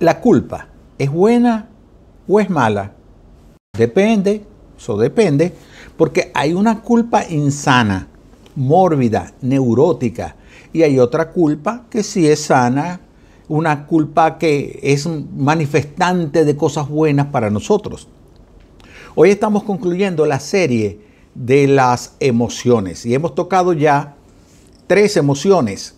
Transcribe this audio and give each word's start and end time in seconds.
¿La 0.00 0.20
culpa 0.20 0.68
es 0.96 1.10
buena 1.10 1.68
o 2.28 2.38
es 2.38 2.48
mala? 2.48 2.92
Depende, 3.76 4.44
eso 4.78 4.96
depende, 4.96 5.52
porque 5.96 6.30
hay 6.34 6.52
una 6.52 6.82
culpa 6.82 7.28
insana, 7.28 8.06
mórbida, 8.54 9.32
neurótica, 9.40 10.36
y 10.72 10.82
hay 10.82 11.00
otra 11.00 11.32
culpa 11.32 11.86
que 11.90 12.04
sí 12.04 12.28
es 12.28 12.44
sana, 12.44 13.00
una 13.48 13.86
culpa 13.86 14.38
que 14.38 14.78
es 14.84 15.08
manifestante 15.36 16.44
de 16.44 16.56
cosas 16.56 16.88
buenas 16.88 17.26
para 17.26 17.50
nosotros. 17.50 18.06
Hoy 19.16 19.30
estamos 19.30 19.64
concluyendo 19.64 20.26
la 20.26 20.38
serie 20.38 21.00
de 21.34 21.66
las 21.66 22.12
emociones 22.20 23.04
y 23.04 23.14
hemos 23.14 23.34
tocado 23.34 23.72
ya 23.72 24.14
tres 24.86 25.16
emociones. 25.16 25.96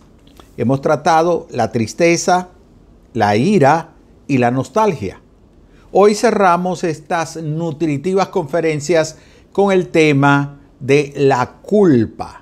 Hemos 0.57 0.81
tratado 0.81 1.45
la 1.51 1.71
tristeza, 1.71 2.49
la 3.13 3.35
ira 3.35 3.90
y 4.31 4.37
la 4.37 4.49
nostalgia. 4.49 5.19
Hoy 5.91 6.15
cerramos 6.15 6.85
estas 6.85 7.35
nutritivas 7.35 8.29
conferencias 8.29 9.17
con 9.51 9.73
el 9.73 9.89
tema 9.89 10.57
de 10.79 11.11
la 11.17 11.57
culpa. 11.61 12.41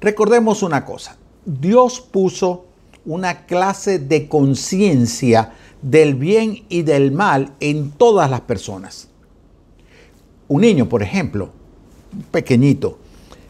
Recordemos 0.00 0.64
una 0.64 0.84
cosa, 0.84 1.16
Dios 1.44 2.00
puso 2.00 2.66
una 3.06 3.46
clase 3.46 4.00
de 4.00 4.26
conciencia 4.26 5.52
del 5.80 6.16
bien 6.16 6.64
y 6.68 6.82
del 6.82 7.12
mal 7.12 7.54
en 7.60 7.92
todas 7.92 8.28
las 8.28 8.40
personas. 8.40 9.06
Un 10.48 10.62
niño, 10.62 10.88
por 10.88 11.04
ejemplo, 11.04 11.50
pequeñito, 12.32 12.98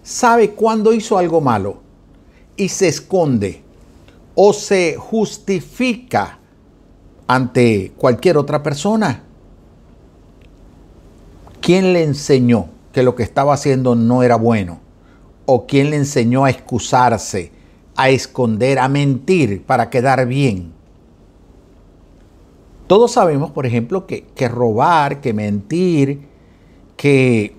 sabe 0.03 0.51
cuándo 0.51 0.93
hizo 0.93 1.17
algo 1.17 1.41
malo 1.41 1.79
y 2.55 2.69
se 2.69 2.89
esconde 2.89 3.63
o 4.35 4.53
se 4.53 4.97
justifica 4.99 6.39
ante 7.29 7.93
cualquier 7.97 8.39
otra 8.39 8.63
persona. 8.63 9.23
¿Quién 11.61 11.93
le 11.93 12.03
enseñó 12.03 12.71
que 12.93 13.03
lo 13.03 13.15
que 13.15 13.23
estaba 13.23 13.55
haciendo 13.55 13.95
no 13.95 14.23
era 14.23 14.37
bueno? 14.37 14.81
¿O 15.47 15.67
quién 15.67 15.91
le 15.91 15.97
enseñó 15.97 16.45
a 16.45 16.51
excusarse, 16.51 17.53
a 17.95 18.09
esconder, 18.09 18.79
a 18.79 18.89
mentir 18.89 19.63
para 19.65 19.91
quedar 19.91 20.27
bien? 20.27 20.73
Todos 22.87 23.13
sabemos, 23.13 23.51
por 23.51 23.67
ejemplo, 23.67 24.07
que, 24.07 24.25
que 24.35 24.49
robar, 24.49 25.21
que 25.21 25.35
mentir, 25.35 26.27
que 26.97 27.55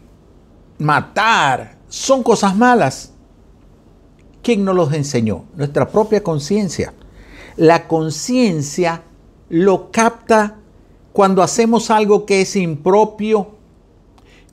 matar 0.79 1.77
son 1.87 2.23
cosas 2.23 2.57
malas. 2.57 3.13
¿Quién 4.41 4.65
nos 4.65 4.75
los 4.75 4.91
enseñó? 4.93 5.45
Nuestra 5.55 5.87
propia 5.87 6.23
conciencia. 6.23 6.93
La 7.55 7.87
conciencia 7.87 9.03
lo 9.49 9.91
capta 9.91 10.55
cuando 11.11 11.41
hacemos 11.41 11.89
algo 11.89 12.25
que 12.25 12.41
es 12.41 12.55
impropio, 12.55 13.55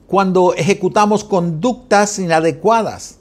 cuando 0.07 0.55
ejecutamos 0.55 1.25
conductas 1.25 2.19
inadecuadas. 2.19 3.19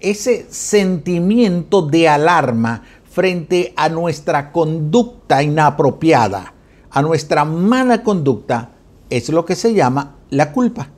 Ese 0.00 0.46
sentimiento 0.50 1.82
de 1.82 2.08
alarma 2.08 2.82
frente 3.10 3.72
a 3.76 3.88
nuestra 3.88 4.52
conducta 4.52 5.42
inapropiada, 5.42 6.54
a 6.90 7.02
nuestra 7.02 7.44
mala 7.44 8.02
conducta, 8.02 8.70
es 9.10 9.28
lo 9.30 9.44
que 9.44 9.56
se 9.56 9.74
llama 9.74 10.16
la 10.30 10.52
culpa. 10.52 10.88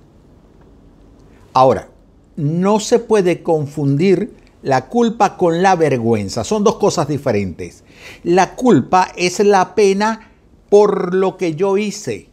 Ahora, 1.52 1.88
no 2.36 2.80
se 2.80 2.98
puede 2.98 3.42
confundir 3.42 4.34
la 4.62 4.88
culpa 4.88 5.36
con 5.36 5.62
la 5.62 5.76
vergüenza. 5.76 6.44
Son 6.44 6.64
dos 6.64 6.76
cosas 6.76 7.08
diferentes. 7.08 7.84
La 8.24 8.54
culpa 8.54 9.08
es 9.16 9.40
la 9.40 9.74
pena 9.74 10.30
por 10.68 11.14
lo 11.14 11.36
que 11.36 11.54
yo 11.54 11.78
hice. 11.78 12.28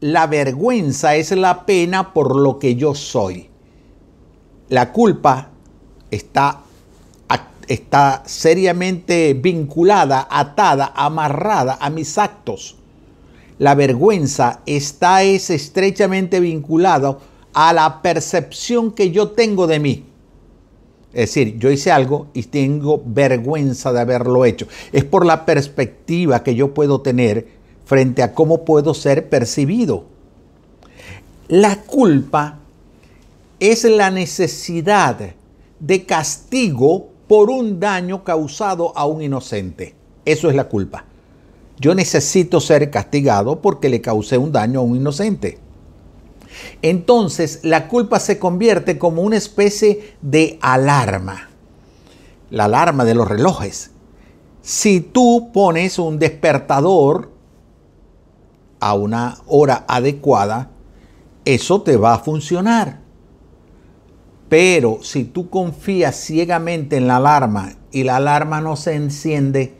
La 0.00 0.26
vergüenza 0.26 1.14
es 1.14 1.30
la 1.32 1.64
pena 1.64 2.12
por 2.12 2.36
lo 2.36 2.58
que 2.58 2.74
yo 2.74 2.94
soy. 2.94 3.48
La 4.68 4.92
culpa 4.92 5.50
está, 6.10 6.62
está 7.68 8.22
seriamente 8.26 9.34
vinculada, 9.34 10.26
atada, 10.30 10.92
amarrada 10.94 11.78
a 11.80 11.90
mis 11.90 12.18
actos. 12.18 12.76
La 13.58 13.74
vergüenza 13.74 14.60
está 14.66 15.22
es 15.22 15.50
estrechamente 15.50 16.40
vinculada 16.40 17.18
a 17.52 17.72
la 17.72 18.02
percepción 18.02 18.92
que 18.92 19.10
yo 19.10 19.30
tengo 19.30 19.66
de 19.66 19.78
mí. 19.78 20.11
Es 21.12 21.28
decir, 21.28 21.58
yo 21.58 21.70
hice 21.70 21.90
algo 21.90 22.28
y 22.32 22.44
tengo 22.44 23.02
vergüenza 23.04 23.92
de 23.92 24.00
haberlo 24.00 24.44
hecho. 24.44 24.66
Es 24.92 25.04
por 25.04 25.26
la 25.26 25.44
perspectiva 25.44 26.42
que 26.42 26.54
yo 26.54 26.72
puedo 26.72 27.02
tener 27.02 27.48
frente 27.84 28.22
a 28.22 28.32
cómo 28.32 28.64
puedo 28.64 28.94
ser 28.94 29.28
percibido. 29.28 30.06
La 31.48 31.82
culpa 31.82 32.60
es 33.60 33.84
la 33.84 34.10
necesidad 34.10 35.18
de 35.78 36.06
castigo 36.06 37.10
por 37.28 37.50
un 37.50 37.78
daño 37.78 38.24
causado 38.24 38.96
a 38.96 39.04
un 39.04 39.20
inocente. 39.20 39.94
Eso 40.24 40.48
es 40.48 40.56
la 40.56 40.68
culpa. 40.68 41.04
Yo 41.78 41.94
necesito 41.94 42.60
ser 42.60 42.90
castigado 42.90 43.60
porque 43.60 43.88
le 43.88 44.00
causé 44.00 44.38
un 44.38 44.52
daño 44.52 44.80
a 44.80 44.82
un 44.82 44.96
inocente. 44.96 45.58
Entonces 46.82 47.60
la 47.62 47.88
culpa 47.88 48.20
se 48.20 48.38
convierte 48.38 48.98
como 48.98 49.22
una 49.22 49.36
especie 49.36 50.14
de 50.22 50.58
alarma, 50.60 51.48
la 52.50 52.64
alarma 52.64 53.04
de 53.04 53.14
los 53.14 53.28
relojes. 53.28 53.90
Si 54.62 55.00
tú 55.00 55.50
pones 55.52 55.98
un 55.98 56.18
despertador 56.18 57.30
a 58.80 58.94
una 58.94 59.38
hora 59.46 59.84
adecuada, 59.88 60.70
eso 61.44 61.82
te 61.82 61.96
va 61.96 62.14
a 62.14 62.18
funcionar. 62.18 63.00
Pero 64.48 64.98
si 65.02 65.24
tú 65.24 65.48
confías 65.48 66.16
ciegamente 66.16 66.96
en 66.96 67.08
la 67.08 67.16
alarma 67.16 67.72
y 67.90 68.04
la 68.04 68.16
alarma 68.16 68.60
no 68.60 68.76
se 68.76 68.94
enciende, 68.94 69.74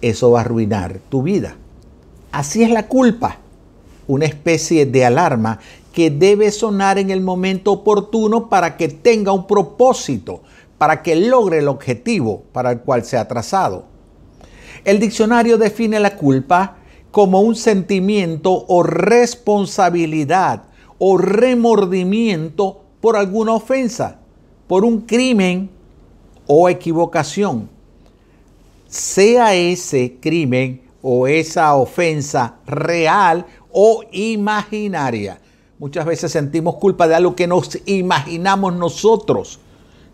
eso 0.00 0.30
va 0.30 0.40
a 0.40 0.42
arruinar 0.42 1.00
tu 1.08 1.22
vida. 1.22 1.56
Así 2.32 2.62
es 2.62 2.70
la 2.70 2.86
culpa, 2.86 3.38
una 4.06 4.26
especie 4.26 4.86
de 4.86 5.04
alarma 5.04 5.58
que 5.92 6.10
debe 6.10 6.50
sonar 6.50 6.98
en 6.98 7.10
el 7.10 7.20
momento 7.20 7.72
oportuno 7.72 8.48
para 8.48 8.76
que 8.76 8.88
tenga 8.88 9.32
un 9.32 9.46
propósito, 9.46 10.42
para 10.78 11.02
que 11.02 11.16
logre 11.16 11.58
el 11.58 11.68
objetivo 11.68 12.42
para 12.52 12.72
el 12.72 12.80
cual 12.80 13.04
se 13.04 13.16
ha 13.16 13.26
trazado. 13.26 13.86
El 14.84 15.00
diccionario 15.00 15.58
define 15.58 15.98
la 15.98 16.16
culpa 16.16 16.76
como 17.10 17.40
un 17.40 17.56
sentimiento 17.56 18.66
o 18.68 18.82
responsabilidad 18.82 20.64
o 20.98 21.16
remordimiento 21.16 22.82
por 23.00 23.16
alguna 23.16 23.54
ofensa, 23.54 24.18
por 24.66 24.84
un 24.84 25.00
crimen 25.00 25.70
o 26.46 26.68
equivocación. 26.68 27.68
Sea 28.86 29.54
ese 29.54 30.18
crimen 30.20 30.82
o 31.02 31.26
esa 31.26 31.74
ofensa 31.74 32.56
real 32.66 33.46
o 33.78 34.04
imaginaria. 34.10 35.38
Muchas 35.78 36.06
veces 36.06 36.32
sentimos 36.32 36.76
culpa 36.76 37.06
de 37.06 37.14
algo 37.14 37.36
que 37.36 37.46
nos 37.46 37.78
imaginamos 37.84 38.74
nosotros 38.74 39.60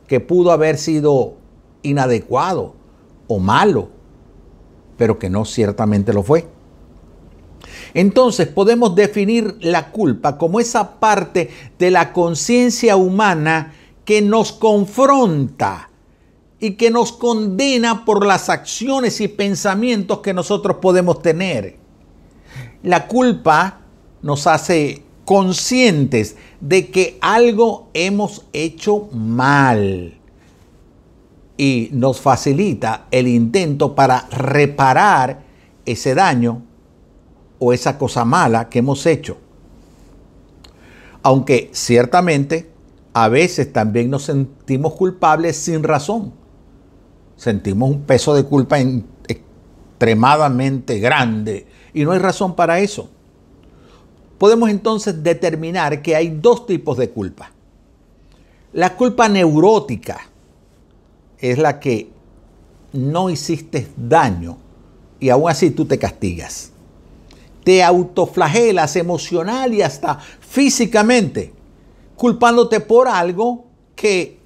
que 0.08 0.18
pudo 0.18 0.50
haber 0.50 0.76
sido 0.76 1.34
inadecuado 1.82 2.74
o 3.28 3.38
malo, 3.38 3.88
pero 4.96 5.16
que 5.16 5.30
no 5.30 5.44
ciertamente 5.44 6.12
lo 6.12 6.24
fue. 6.24 6.48
Entonces 7.94 8.48
podemos 8.48 8.96
definir 8.96 9.58
la 9.60 9.92
culpa 9.92 10.38
como 10.38 10.58
esa 10.58 10.98
parte 10.98 11.48
de 11.78 11.92
la 11.92 12.12
conciencia 12.12 12.96
humana 12.96 13.74
que 14.04 14.22
nos 14.22 14.50
confronta 14.50 15.88
y 16.58 16.72
que 16.72 16.90
nos 16.90 17.12
condena 17.12 18.04
por 18.04 18.26
las 18.26 18.48
acciones 18.48 19.20
y 19.20 19.28
pensamientos 19.28 20.18
que 20.18 20.34
nosotros 20.34 20.78
podemos 20.78 21.22
tener. 21.22 21.81
La 22.82 23.06
culpa 23.06 23.80
nos 24.22 24.46
hace 24.46 25.02
conscientes 25.24 26.36
de 26.60 26.90
que 26.90 27.18
algo 27.20 27.90
hemos 27.94 28.44
hecho 28.52 29.08
mal 29.12 30.18
y 31.56 31.90
nos 31.92 32.20
facilita 32.20 33.06
el 33.10 33.28
intento 33.28 33.94
para 33.94 34.26
reparar 34.30 35.42
ese 35.84 36.14
daño 36.14 36.62
o 37.58 37.72
esa 37.72 37.98
cosa 37.98 38.24
mala 38.24 38.68
que 38.68 38.80
hemos 38.80 39.06
hecho. 39.06 39.38
Aunque 41.22 41.70
ciertamente 41.72 42.72
a 43.14 43.28
veces 43.28 43.72
también 43.72 44.10
nos 44.10 44.24
sentimos 44.24 44.94
culpables 44.94 45.56
sin 45.56 45.84
razón. 45.84 46.32
Sentimos 47.36 47.90
un 47.90 48.02
peso 48.02 48.34
de 48.34 48.42
culpa 48.42 48.78
extremadamente 49.28 50.98
grande 50.98 51.66
y 51.94 52.04
no 52.04 52.12
hay 52.12 52.18
razón 52.18 52.54
para 52.54 52.80
eso 52.80 53.08
podemos 54.42 54.70
entonces 54.70 55.22
determinar 55.22 56.02
que 56.02 56.16
hay 56.16 56.28
dos 56.30 56.66
tipos 56.66 56.98
de 56.98 57.10
culpa. 57.10 57.52
La 58.72 58.96
culpa 58.96 59.28
neurótica 59.28 60.20
es 61.38 61.58
la 61.58 61.78
que 61.78 62.10
no 62.92 63.30
hiciste 63.30 63.86
daño 63.96 64.58
y 65.20 65.28
aún 65.28 65.48
así 65.48 65.70
tú 65.70 65.84
te 65.84 65.96
castigas. 65.96 66.72
Te 67.62 67.84
autoflagelas 67.84 68.96
emocional 68.96 69.74
y 69.74 69.82
hasta 69.82 70.18
físicamente, 70.18 71.54
culpándote 72.16 72.80
por 72.80 73.06
algo 73.06 73.66
que 73.94 74.40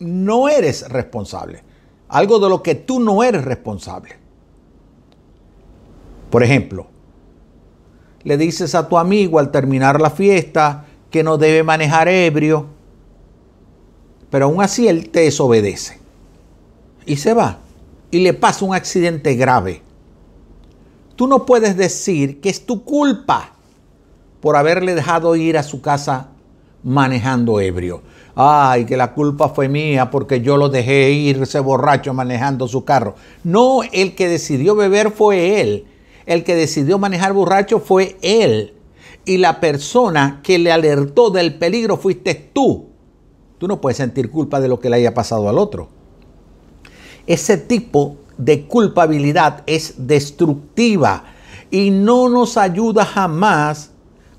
no 0.00 0.50
eres 0.50 0.86
responsable, 0.86 1.62
algo 2.08 2.38
de 2.40 2.50
lo 2.50 2.62
que 2.62 2.74
tú 2.74 3.00
no 3.00 3.22
eres 3.22 3.42
responsable. 3.42 4.19
Por 6.30 6.42
ejemplo, 6.42 6.86
le 8.22 8.36
dices 8.36 8.74
a 8.74 8.88
tu 8.88 8.98
amigo 8.98 9.38
al 9.38 9.50
terminar 9.50 10.00
la 10.00 10.10
fiesta 10.10 10.86
que 11.10 11.22
no 11.22 11.38
debe 11.38 11.62
manejar 11.62 12.08
ebrio, 12.08 12.66
pero 14.30 14.46
aún 14.46 14.62
así 14.62 14.86
él 14.86 15.10
te 15.10 15.20
desobedece 15.20 15.98
y 17.04 17.16
se 17.16 17.34
va 17.34 17.58
y 18.10 18.20
le 18.20 18.34
pasa 18.34 18.64
un 18.64 18.74
accidente 18.74 19.34
grave. 19.34 19.82
Tú 21.16 21.26
no 21.26 21.44
puedes 21.44 21.76
decir 21.76 22.40
que 22.40 22.48
es 22.48 22.64
tu 22.64 22.84
culpa 22.84 23.52
por 24.40 24.56
haberle 24.56 24.94
dejado 24.94 25.36
ir 25.36 25.58
a 25.58 25.62
su 25.62 25.82
casa 25.82 26.28
manejando 26.82 27.60
ebrio. 27.60 28.02
Ay, 28.34 28.86
que 28.86 28.96
la 28.96 29.12
culpa 29.12 29.48
fue 29.48 29.68
mía 29.68 30.10
porque 30.10 30.40
yo 30.40 30.56
lo 30.56 30.68
dejé 30.68 31.10
irse 31.10 31.60
borracho 31.60 32.14
manejando 32.14 32.68
su 32.68 32.84
carro. 32.84 33.16
No, 33.44 33.80
el 33.92 34.14
que 34.14 34.28
decidió 34.28 34.74
beber 34.74 35.10
fue 35.10 35.60
él. 35.60 35.86
El 36.30 36.44
que 36.44 36.54
decidió 36.54 36.96
manejar 36.96 37.32
borracho 37.32 37.80
fue 37.80 38.16
él. 38.22 38.74
Y 39.24 39.38
la 39.38 39.58
persona 39.58 40.38
que 40.44 40.60
le 40.60 40.70
alertó 40.70 41.30
del 41.30 41.58
peligro 41.58 41.96
fuiste 41.96 42.36
tú. 42.36 42.90
Tú 43.58 43.66
no 43.66 43.80
puedes 43.80 43.96
sentir 43.96 44.30
culpa 44.30 44.60
de 44.60 44.68
lo 44.68 44.78
que 44.78 44.88
le 44.88 44.94
haya 44.94 45.12
pasado 45.12 45.48
al 45.48 45.58
otro. 45.58 45.88
Ese 47.26 47.58
tipo 47.58 48.18
de 48.38 48.68
culpabilidad 48.68 49.64
es 49.66 50.06
destructiva 50.06 51.24
y 51.68 51.90
no 51.90 52.28
nos 52.28 52.56
ayuda 52.56 53.04
jamás 53.04 53.90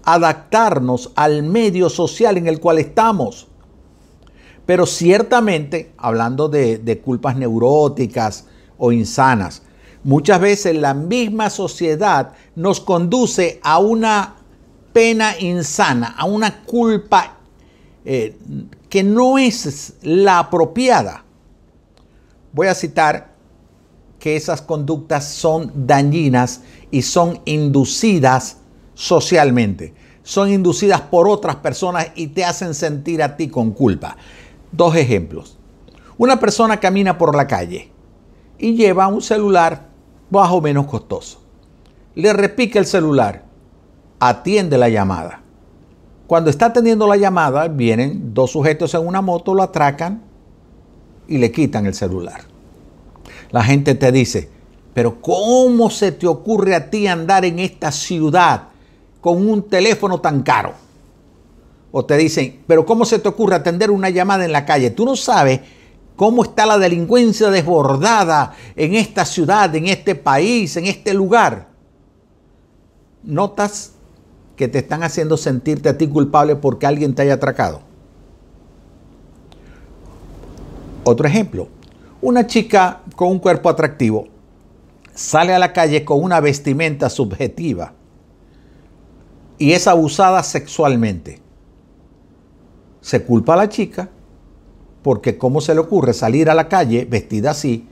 a 0.06 0.14
adaptarnos 0.14 1.12
al 1.16 1.44
medio 1.44 1.90
social 1.90 2.38
en 2.38 2.48
el 2.48 2.62
cual 2.62 2.80
estamos. 2.80 3.50
Pero 4.66 4.86
ciertamente, 4.86 5.92
hablando 5.98 6.48
de, 6.48 6.78
de 6.78 7.02
culpas 7.02 7.36
neuróticas 7.36 8.48
o 8.78 8.94
insanas, 8.94 9.64
muchas 10.04 10.40
veces 10.40 10.76
la 10.76 10.94
misma 10.94 11.50
sociedad 11.50 12.34
nos 12.56 12.80
conduce 12.80 13.60
a 13.64 13.80
una 13.80 14.36
pena 14.94 15.40
insana, 15.40 16.16
a 16.18 16.26
una 16.26 16.64
culpa 16.64 17.38
eh, 18.04 18.38
que 18.90 19.04
no 19.04 19.38
es 19.38 19.94
la 20.02 20.40
apropiada. 20.40 21.24
Voy 22.52 22.68
a 22.68 22.76
citar 22.76 23.32
que 24.20 24.36
esas 24.36 24.62
conductas 24.62 25.30
son 25.30 25.72
dañinas 25.88 26.62
y 26.92 27.02
son 27.02 27.40
inducidas 27.46 28.58
socialmente. 28.94 29.94
Son 30.24 30.52
inducidas 30.52 31.02
por 31.02 31.28
otras 31.28 31.56
personas 31.58 32.08
y 32.16 32.28
te 32.28 32.46
hacen 32.46 32.74
sentir 32.74 33.24
a 33.24 33.36
ti 33.36 33.48
con 33.48 33.72
culpa. 33.72 34.18
Dos 34.72 34.96
ejemplos. 34.96 35.58
Una 36.18 36.40
persona 36.40 36.80
camina 36.80 37.18
por 37.18 37.36
la 37.36 37.48
calle 37.48 37.90
y 38.60 38.76
lleva 38.76 39.08
un 39.08 39.22
celular 39.22 39.91
bajo 40.32 40.62
menos 40.62 40.88
costoso. 40.88 41.40
Le 42.16 42.34
repica 42.34 42.80
el 42.80 42.88
celular, 42.88 43.44
atiende 44.20 44.78
la 44.78 44.90
llamada. 44.90 45.42
Cuando 46.26 46.50
está 46.50 46.68
atendiendo 46.68 47.08
la 47.08 47.18
llamada, 47.18 47.68
vienen 47.68 48.34
dos 48.34 48.52
sujetos 48.52 48.94
en 48.96 49.06
una 49.06 49.22
moto, 49.22 49.54
lo 49.54 49.62
atracan 49.62 50.24
y 51.28 51.38
le 51.38 51.52
quitan 51.52 51.86
el 51.86 51.94
celular. 51.94 52.42
La 53.52 53.64
gente 53.64 53.96
te 53.96 54.12
dice, 54.12 54.50
pero 54.94 55.22
¿cómo 55.22 55.90
se 55.90 56.14
te 56.14 56.28
ocurre 56.28 56.76
a 56.76 56.90
ti 56.90 57.08
andar 57.08 57.44
en 57.44 57.60
esta 57.60 57.92
ciudad 57.92 58.70
con 59.20 59.48
un 59.48 59.64
teléfono 59.64 60.22
tan 60.22 60.42
caro? 60.42 60.74
O 61.92 62.06
te 62.06 62.16
dicen, 62.16 62.62
pero 62.66 62.86
¿cómo 62.86 63.04
se 63.04 63.20
te 63.20 63.28
ocurre 63.28 63.56
atender 63.56 63.92
una 63.92 64.10
llamada 64.10 64.46
en 64.46 64.54
la 64.54 64.66
calle? 64.66 64.92
Tú 64.92 65.04
no 65.04 65.18
sabes 65.18 65.60
cómo 66.22 66.44
está 66.44 66.68
la 66.68 66.78
delincuencia 66.78 67.50
desbordada 67.50 68.54
en 68.76 68.94
esta 68.94 69.26
ciudad, 69.26 69.74
en 69.76 69.88
este 69.88 70.14
país, 70.14 70.78
en 70.78 70.86
este 70.86 71.16
lugar. 71.16 71.70
¿Notas 73.24 73.94
que 74.56 74.68
te 74.68 74.78
están 74.78 75.02
haciendo 75.02 75.36
sentirte 75.36 75.90
a 75.90 75.98
ti 75.98 76.08
culpable 76.08 76.56
porque 76.56 76.86
alguien 76.86 77.16
te 77.16 77.24
haya 77.24 77.34
atracado? 77.34 77.82
Otro 81.06 81.28
ejemplo, 81.28 81.70
una 82.22 82.46
chica 82.46 83.02
con 83.16 83.30
un 83.30 83.40
cuerpo 83.40 83.68
atractivo 83.68 84.28
sale 85.16 85.56
a 85.56 85.58
la 85.58 85.74
calle 85.74 86.06
con 86.06 86.24
una 86.24 86.40
vestimenta 86.40 87.10
subjetiva 87.10 87.94
y 89.58 89.72
es 89.72 89.88
abusada 89.88 90.44
sexualmente. 90.44 91.42
Se 93.02 93.24
culpa 93.24 93.56
a 93.56 93.58
la 93.58 93.70
chica 93.70 94.12
porque 95.04 95.38
cómo 95.38 95.62
se 95.62 95.74
le 95.74 95.82
ocurre 95.82 96.14
salir 96.14 96.50
a 96.50 96.54
la 96.54 96.68
calle 96.68 97.06
vestida 97.06 97.52
así 97.52 97.88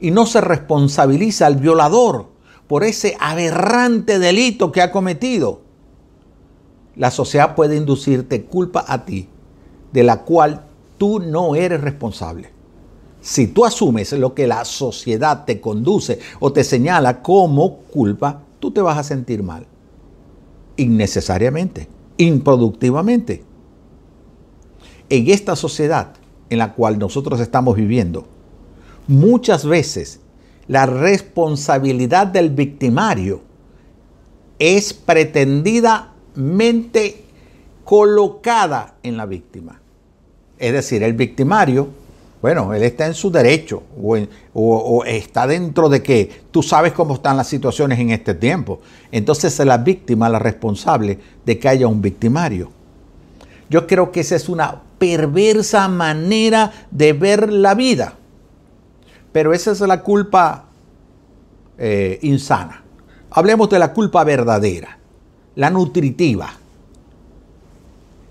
y 0.00 0.10
no 0.10 0.26
se 0.26 0.40
responsabiliza 0.40 1.46
al 1.46 1.56
violador 1.56 2.28
por 2.66 2.84
ese 2.84 3.16
aberrante 3.20 4.18
delito 4.18 4.72
que 4.72 4.80
ha 4.80 4.92
cometido. 4.92 5.60
La 6.96 7.10
sociedad 7.10 7.54
puede 7.54 7.76
inducirte 7.76 8.44
culpa 8.44 8.84
a 8.86 9.04
ti 9.04 9.28
de 9.92 10.02
la 10.02 10.22
cual 10.22 10.66
tú 10.98 11.20
no 11.20 11.54
eres 11.54 11.80
responsable. 11.80 12.50
Si 13.20 13.48
tú 13.48 13.64
asumes 13.64 14.12
lo 14.12 14.34
que 14.34 14.46
la 14.46 14.64
sociedad 14.64 15.44
te 15.44 15.60
conduce 15.60 16.20
o 16.38 16.52
te 16.52 16.64
señala 16.64 17.22
como 17.22 17.78
culpa, 17.78 18.42
tú 18.60 18.70
te 18.70 18.80
vas 18.80 18.96
a 18.96 19.02
sentir 19.02 19.42
mal. 19.42 19.66
Innecesariamente, 20.76 21.88
improductivamente. 22.16 23.44
En 25.10 25.28
esta 25.28 25.56
sociedad 25.56 26.14
en 26.50 26.58
la 26.58 26.74
cual 26.74 26.98
nosotros 26.98 27.40
estamos 27.40 27.76
viviendo, 27.76 28.26
muchas 29.08 29.64
veces 29.64 30.20
la 30.68 30.84
responsabilidad 30.86 32.26
del 32.26 32.50
victimario 32.50 33.40
es 34.58 34.92
pretendidamente 34.92 37.24
colocada 37.84 38.96
en 39.02 39.16
la 39.16 39.24
víctima. 39.26 39.80
Es 40.58 40.72
decir, 40.72 41.02
el 41.02 41.14
victimario, 41.14 41.88
bueno, 42.40 42.72
él 42.72 42.84
está 42.84 43.06
en 43.06 43.14
su 43.14 43.32
derecho 43.32 43.82
o, 44.54 45.04
está 45.04 45.46
dentro 45.46 45.88
de 45.88 46.02
que 46.02 46.30
tú 46.50 46.62
sabes 46.62 46.92
cómo 46.92 47.14
están 47.14 47.36
las 47.36 47.48
situaciones 47.48 47.98
en 47.98 48.10
este 48.10 48.34
tiempo. 48.34 48.80
Entonces 49.10 49.58
es 49.58 49.66
la 49.66 49.78
víctima 49.78 50.28
la 50.28 50.38
responsable 50.38 51.18
de 51.44 51.58
que 51.58 51.68
haya 51.68 51.88
un 51.88 52.00
victimario. 52.00 52.70
Yo 53.70 53.86
creo 53.86 54.10
que 54.10 54.20
esa 54.20 54.34
es 54.34 54.48
una 54.48 54.82
perversa 54.98 55.88
manera 55.88 56.72
de 56.90 57.12
ver 57.12 57.52
la 57.52 57.74
vida. 57.74 58.14
Pero 59.32 59.52
esa 59.54 59.70
es 59.70 59.80
la 59.80 60.02
culpa 60.02 60.66
eh, 61.78 62.18
insana. 62.22 62.82
Hablemos 63.30 63.70
de 63.70 63.78
la 63.78 63.92
culpa 63.92 64.24
verdadera, 64.24 64.98
la 65.54 65.70
nutritiva. 65.70 66.52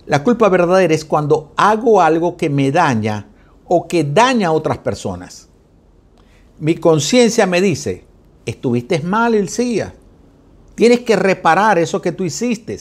La 0.08 0.24
culpa 0.24 0.50
verdadera 0.50 0.94
es 0.94 1.06
cuando 1.06 1.54
hago 1.56 2.02
algo 2.02 2.36
que 2.36 2.50
me 2.50 2.70
daña 2.70 3.28
o 3.66 3.88
que 3.88 4.04
daña 4.04 4.50
a 4.50 4.52
otras 4.52 4.80
personas. 4.80 5.48
Mi 6.60 6.76
conciencia 6.76 7.48
me 7.48 7.62
dice, 7.62 8.04
estuviste 8.46 9.00
mal 9.00 9.36
el 9.36 9.48
día. 9.48 9.94
Tienes 10.76 11.02
que 11.02 11.16
reparar 11.16 11.78
eso 11.78 12.02
que 12.02 12.12
tú 12.12 12.26
hiciste. 12.26 12.78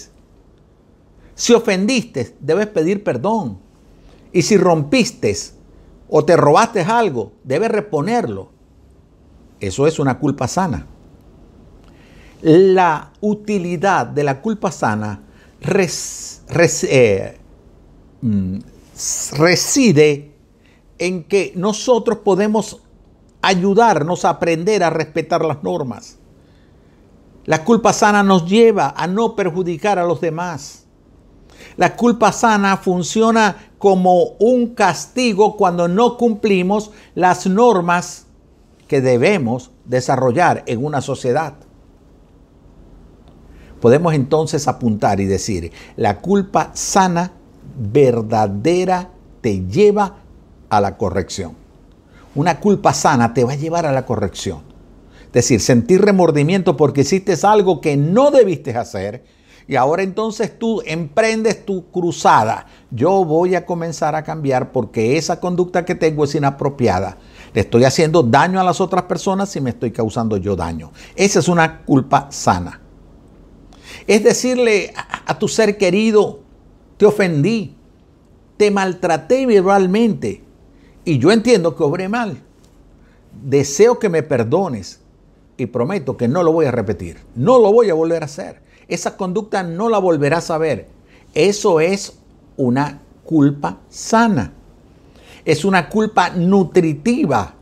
Si 1.38 1.54
ofendiste, 1.54 2.35
debes 2.40 2.66
pedir 2.66 3.04
perdón. 3.04 3.61
Y 4.33 4.42
si 4.42 4.57
rompiste 4.57 5.33
o 6.09 6.25
te 6.25 6.37
robaste 6.37 6.80
algo, 6.80 7.30
debes 7.45 7.71
reponerlo. 7.71 8.49
Eso 9.61 9.87
es 9.87 10.00
una 10.00 10.18
culpa 10.18 10.49
sana. 10.49 10.85
La 12.42 13.12
utilidad 13.21 14.09
de 14.09 14.25
la 14.25 14.42
culpa 14.42 14.73
sana 14.73 15.23
eh, 15.61 17.38
mm, 18.21 18.59
reside 19.37 20.33
en 20.99 21.23
que 21.23 21.52
nosotros 21.54 22.18
podemos 22.18 22.83
ayudarnos 23.42 24.25
a 24.25 24.30
aprender 24.30 24.83
a 24.83 24.90
respetar 24.90 25.45
las 25.45 25.62
normas. 25.62 26.18
La 27.45 27.64
culpa 27.64 27.92
sana 27.92 28.25
nos 28.25 28.45
lleva 28.45 28.92
a 28.97 29.07
no 29.07 29.37
perjudicar 29.37 30.00
a 30.00 30.04
los 30.04 30.21
demás. 30.21 30.88
La 31.77 31.97
culpa 31.97 32.33
sana 32.33 32.77
funciona 32.77 33.57
como 33.79 34.37
un 34.38 34.75
castigo 34.75 35.57
cuando 35.57 35.88
no 35.88 36.17
cumplimos 36.17 36.91
las 37.15 37.47
normas 37.47 38.27
que 38.87 39.00
debemos 39.00 39.71
desarrollar 39.85 40.65
en 40.67 40.85
una 40.85 41.00
sociedad. 41.00 41.55
Podemos 43.81 44.15
entonces 44.15 44.67
apuntar 44.67 45.21
y 45.21 45.27
decir, 45.27 45.73
la 45.97 46.19
culpa 46.19 46.71
sana 46.75 47.33
verdadera 47.79 49.11
te 49.41 49.65
lleva 49.67 50.17
a 50.69 50.81
la 50.81 50.97
corrección. 50.97 51.55
Una 52.35 52.59
culpa 52.61 52.93
sana 52.93 53.35
te 53.35 53.45
va 53.45 53.53
a 53.53 53.57
llevar 53.57 53.87
a 53.87 53.93
la 53.93 54.05
corrección. 54.05 54.62
Es 55.27 55.33
decir, 55.33 55.61
sentir 55.61 56.00
remordimiento 56.00 56.77
porque 56.77 57.03
hiciste 57.03 57.35
algo 57.43 57.81
que 57.81 57.97
no 57.97 58.31
debiste 58.31 58.77
hacer 58.77 59.25
y 59.68 59.76
ahora 59.76 60.02
entonces 60.02 60.58
tú 60.58 60.80
emprendes 60.87 61.66
tu 61.66 61.90
cruzada. 61.90 62.66
Yo 62.90 63.22
voy 63.26 63.54
a 63.54 63.66
comenzar 63.66 64.14
a 64.14 64.25
cambiar 64.25 64.72
porque 64.72 65.18
esa 65.18 65.38
conducta 65.40 65.84
que 65.84 65.94
tengo 65.94 66.25
es 66.25 66.34
inapropiada. 66.34 67.18
Le 67.52 67.60
estoy 67.60 67.84
haciendo 67.84 68.22
daño 68.22 68.58
a 68.58 68.64
las 68.64 68.80
otras 68.80 69.02
personas 69.02 69.54
y 69.56 69.60
me 69.60 69.70
estoy 69.70 69.90
causando 69.90 70.38
yo 70.38 70.56
daño. 70.56 70.90
Esa 71.14 71.40
es 71.40 71.48
una 71.48 71.82
culpa 71.82 72.28
sana. 72.30 72.80
Es 74.06 74.25
decirle 74.25 74.94
a, 75.26 75.38
tu 75.38 75.48
ser 75.48 75.76
querido, 75.76 76.40
te 76.96 77.04
ofendí, 77.04 77.76
te 78.56 78.70
maltraté 78.70 79.44
verbalmente 79.44 80.42
y 81.04 81.18
yo 81.18 81.30
entiendo 81.30 81.76
que 81.76 81.82
obré 81.82 82.08
mal. 82.08 82.38
Deseo 83.42 83.98
que 83.98 84.08
me 84.08 84.22
perdones 84.22 85.00
y 85.58 85.66
prometo 85.66 86.16
que 86.16 86.26
no 86.26 86.42
lo 86.42 86.52
voy 86.52 86.64
a 86.64 86.70
repetir. 86.70 87.18
No 87.34 87.58
lo 87.58 87.70
voy 87.70 87.90
a 87.90 87.94
volver 87.94 88.22
a 88.22 88.26
hacer 88.26 88.67
esa 88.88 89.16
conducta 89.16 89.62
no 89.62 89.88
la 89.88 89.99
volverás 89.99 90.50
a 90.50 90.59
ver. 90.59 90.88
Eso 91.35 91.80
es 91.80 92.14
una 92.57 93.00
culpa 93.25 93.78
sana. 93.90 94.52
Es 95.45 95.64
una 95.64 95.88
culpa 95.88 96.30
nutritiva 96.30 97.54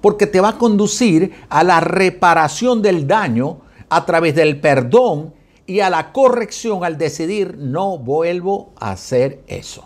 porque 0.00 0.26
te 0.26 0.40
va 0.40 0.50
a 0.50 0.58
conducir 0.58 1.32
a 1.48 1.64
la 1.64 1.80
reparación 1.80 2.82
del 2.82 3.06
daño 3.06 3.58
a 3.88 4.04
través 4.04 4.34
del 4.34 4.60
perdón 4.60 5.32
y 5.66 5.80
a 5.80 5.88
la 5.88 6.12
corrección 6.12 6.84
al 6.84 6.98
decidir 6.98 7.56
no 7.58 7.96
vuelvo 7.96 8.72
a 8.76 8.90
hacer 8.92 9.42
eso. 9.46 9.84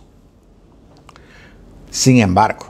Sin 1.90 2.18
embargo, 2.18 2.66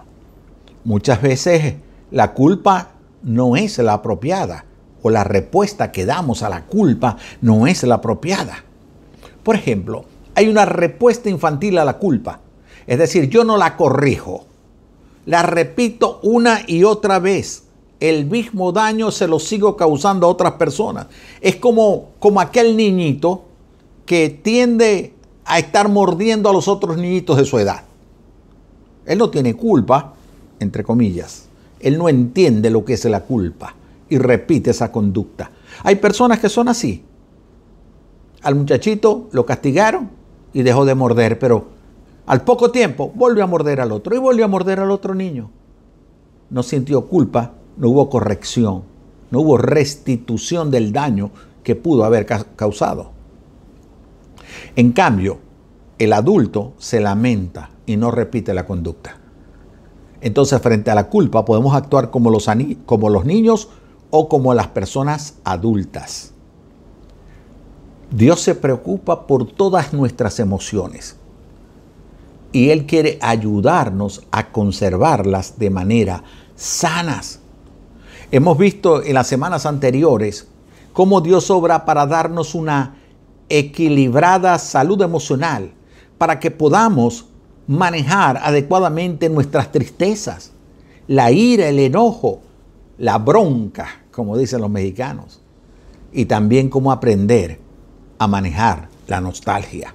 muchas 0.85 1.23
veces 1.23 1.77
la 2.11 2.35
culpa 2.35 2.91
no 3.23 3.57
es 3.57 3.79
la 3.79 3.95
apropiada 3.95 4.67
o 5.03 5.11
la 5.11 5.25
respuesta 5.25 5.93
que 5.93 6.07
damos 6.07 6.43
a 6.43 6.49
la 6.49 6.65
culpa 6.67 7.17
no 7.41 7.67
es 7.67 7.83
la 7.85 7.97
apropiada. 7.97 8.65
Por 9.43 9.57
ejemplo, 9.57 10.05
hay 10.35 10.49
una 10.49 10.65
respuesta 10.65 11.29
infantil 11.29 11.79
a 11.79 11.85
la 11.85 11.99
culpa. 11.99 12.41
Es 12.87 12.99
decir, 12.99 13.29
yo 13.29 13.45
no 13.45 13.57
la 13.57 13.77
corrijo. 13.77 14.47
La 15.27 15.43
repito 15.43 16.21
una 16.23 16.63
y 16.67 16.85
otra 16.85 17.19
vez. 17.19 17.65
El 18.01 18.27
mismo 18.27 18.73
daño 18.73 19.11
se 19.11 19.27
lo 19.27 19.41
sigo 19.41 19.77
causando 19.77 20.27
a 20.27 20.31
otras 20.31 20.53
personas. 20.53 21.07
Es 21.41 21.57
como, 21.57 22.11
como 22.19 22.41
aquel 22.41 22.77
niñito 22.77 23.45
que 24.07 24.31
tiende 24.31 25.15
a 25.45 25.59
estar 25.59 25.89
mordiendo 25.89 26.49
a 26.49 26.53
los 26.53 26.69
otros 26.69 26.97
niñitos 26.97 27.37
de 27.37 27.45
su 27.45 27.59
edad. 27.59 27.83
Él 29.07 29.19
no 29.19 29.31
tiene 29.31 29.55
culpa, 29.55 30.15
entre 30.61 30.85
comillas. 30.85 31.47
Él 31.81 31.99
no 31.99 32.09
entiende 32.09 32.71
lo 32.71 32.85
que 32.85 32.95
es 32.95 33.05
la 33.07 33.21
culpa 33.21 33.75
y 34.09 34.19
repite 34.19 34.71
esa 34.71 34.91
conducta. 34.91 35.51
Hay 35.85 35.97
personas 35.97 36.39
que 36.39 36.49
son 36.49 36.69
así. 36.69 37.05
Al 38.43 38.55
muchachito 38.55 39.29
lo 39.33 39.45
castigaron 39.45 40.11
y 40.53 40.63
dejó 40.63 40.85
de 40.85 40.95
morder, 40.95 41.39
pero 41.39 41.67
al 42.27 42.43
poco 42.43 42.71
tiempo 42.71 43.11
volvió 43.15 43.45
a 43.45 43.47
morder 43.47 43.81
al 43.81 43.93
otro 43.93 44.15
y 44.15 44.19
volvió 44.19 44.45
a 44.45 44.49
morder 44.49 44.81
al 44.81 44.91
otro 44.91 45.15
niño. 45.15 45.51
No 46.51 46.63
sintió 46.63 47.07
culpa, 47.07 47.53
no 47.77 47.89
hubo 47.89 48.09
corrección, 48.09 48.83
no 49.31 49.41
hubo 49.41 49.59
restitución 49.59 50.71
del 50.71 50.93
daño 50.93 51.31
que 51.63 51.77
pudo 51.77 52.05
haber 52.05 52.27
causado. 52.57 53.13
En 54.77 54.93
cambio, 54.93 55.39
el 55.99 56.13
adulto 56.13 56.75
se 56.79 57.01
lamenta 57.01 57.71
y 57.87 57.97
no 57.97 58.11
repite 58.11 58.55
la 58.55 58.67
conducta. 58.67 59.19
Entonces, 60.21 60.61
frente 60.61 60.91
a 60.91 60.95
la 60.95 61.09
culpa, 61.09 61.45
podemos 61.45 61.75
actuar 61.75 62.11
como 62.11 62.31
los, 62.31 62.49
como 62.87 63.11
los 63.11 63.25
niños 63.25 63.69
o 64.11 64.29
como 64.29 64.55
las 64.55 64.69
personas 64.69 65.35
adultas. 65.45 66.33
Dios 68.11 68.41
se 68.41 68.55
preocupa 68.55 69.27
por 69.27 69.47
todas 69.47 69.93
nuestras 69.93 70.41
emociones 70.41 71.17
y 72.53 72.71
Él 72.71 72.87
quiere 72.87 73.19
ayudarnos 73.21 74.23
a 74.31 74.51
conservarlas 74.51 75.59
de 75.59 75.71
manera 75.71 76.25
sanas. 76.57 77.41
Hemos 78.31 78.57
visto 78.57 79.03
en 79.03 79.15
las 79.15 79.27
semanas 79.27 79.67
anteriores 79.67 80.49
cómo 80.93 81.21
Dios 81.21 81.51
obra 81.51 81.85
para 81.85 82.07
darnos 82.07 82.55
una 82.55 82.97
equilibrada 83.49 84.59
salud 84.59 85.01
emocional, 85.03 85.73
para 86.17 86.41
que 86.41 86.51
podamos 86.51 87.27
manejar 87.67 88.39
adecuadamente 88.39 89.29
nuestras 89.29 89.71
tristezas, 89.71 90.53
la 91.07 91.31
ira, 91.31 91.69
el 91.69 91.79
enojo, 91.79 92.41
la 92.99 93.19
bronca, 93.19 94.03
como 94.11 94.37
dicen 94.37 94.61
los 94.61 94.71
mexicanos, 94.71 95.41
y 96.13 96.25
también 96.27 96.69
cómo 96.69 96.93
aprender 96.93 97.61
a 98.19 98.27
manejar 98.27 98.89
la 99.07 99.21
nostalgia. 99.21 99.95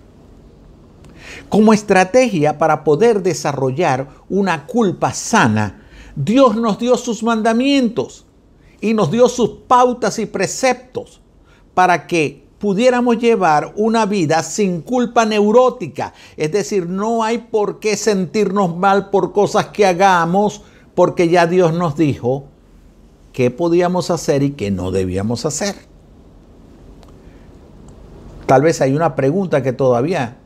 Como 1.49 1.73
estrategia 1.73 2.57
para 2.57 2.83
poder 2.83 3.21
desarrollar 3.21 4.07
una 4.29 4.65
culpa 4.65 5.13
sana, 5.13 5.85
Dios 6.15 6.55
nos 6.55 6.79
dio 6.79 6.97
sus 6.97 7.23
mandamientos 7.23 8.25
y 8.81 8.93
nos 8.93 9.11
dio 9.11 9.27
sus 9.29 9.49
pautas 9.67 10.19
y 10.19 10.25
preceptos 10.25 11.21
para 11.73 12.07
que 12.07 12.45
pudiéramos 12.59 13.17
llevar 13.17 13.73
una 13.75 14.05
vida 14.05 14.43
sin 14.43 14.81
culpa 14.81 15.25
neurótica. 15.25 16.13
Es 16.37 16.51
decir, 16.51 16.87
no 16.87 17.23
hay 17.23 17.39
por 17.39 17.79
qué 17.79 17.97
sentirnos 17.97 18.77
mal 18.77 19.09
por 19.09 19.33
cosas 19.33 19.67
que 19.67 19.85
hagamos, 19.85 20.61
porque 20.95 21.27
ya 21.27 21.47
Dios 21.47 21.73
nos 21.73 21.97
dijo 21.97 22.52
qué 23.33 23.49
podíamos 23.51 24.11
hacer 24.11 24.43
y 24.43 24.51
qué 24.51 24.71
no 24.71 24.91
debíamos 24.91 25.45
hacer. 25.45 25.75
Tal 28.45 28.61
vez 28.61 28.79
hay 28.81 28.93
una 28.93 29.15
pregunta 29.15 29.63
que 29.63 29.73
todavía 29.73 30.37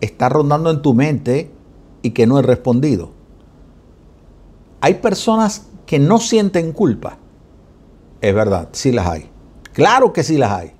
está 0.00 0.28
rondando 0.28 0.70
en 0.70 0.82
tu 0.82 0.94
mente 0.94 1.50
y 2.00 2.10
que 2.10 2.26
no 2.26 2.38
he 2.38 2.42
respondido. 2.42 3.12
Hay 4.80 4.94
personas 4.94 5.66
que 5.86 5.98
no 5.98 6.18
sienten 6.18 6.72
culpa. 6.72 7.18
Es 8.20 8.34
verdad, 8.34 8.70
sí 8.72 8.90
las 8.90 9.06
hay. 9.06 9.28
Claro 9.72 10.12
que 10.12 10.22
sí 10.22 10.38
las 10.38 10.52
hay. 10.52 10.72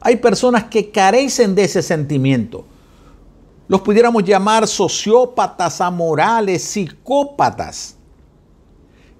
Hay 0.00 0.16
personas 0.16 0.64
que 0.64 0.90
carecen 0.90 1.54
de 1.54 1.64
ese 1.64 1.80
sentimiento. 1.80 2.66
Los 3.68 3.80
pudiéramos 3.80 4.24
llamar 4.24 4.68
sociópatas, 4.68 5.80
amorales, 5.80 6.62
psicópatas 6.62 7.96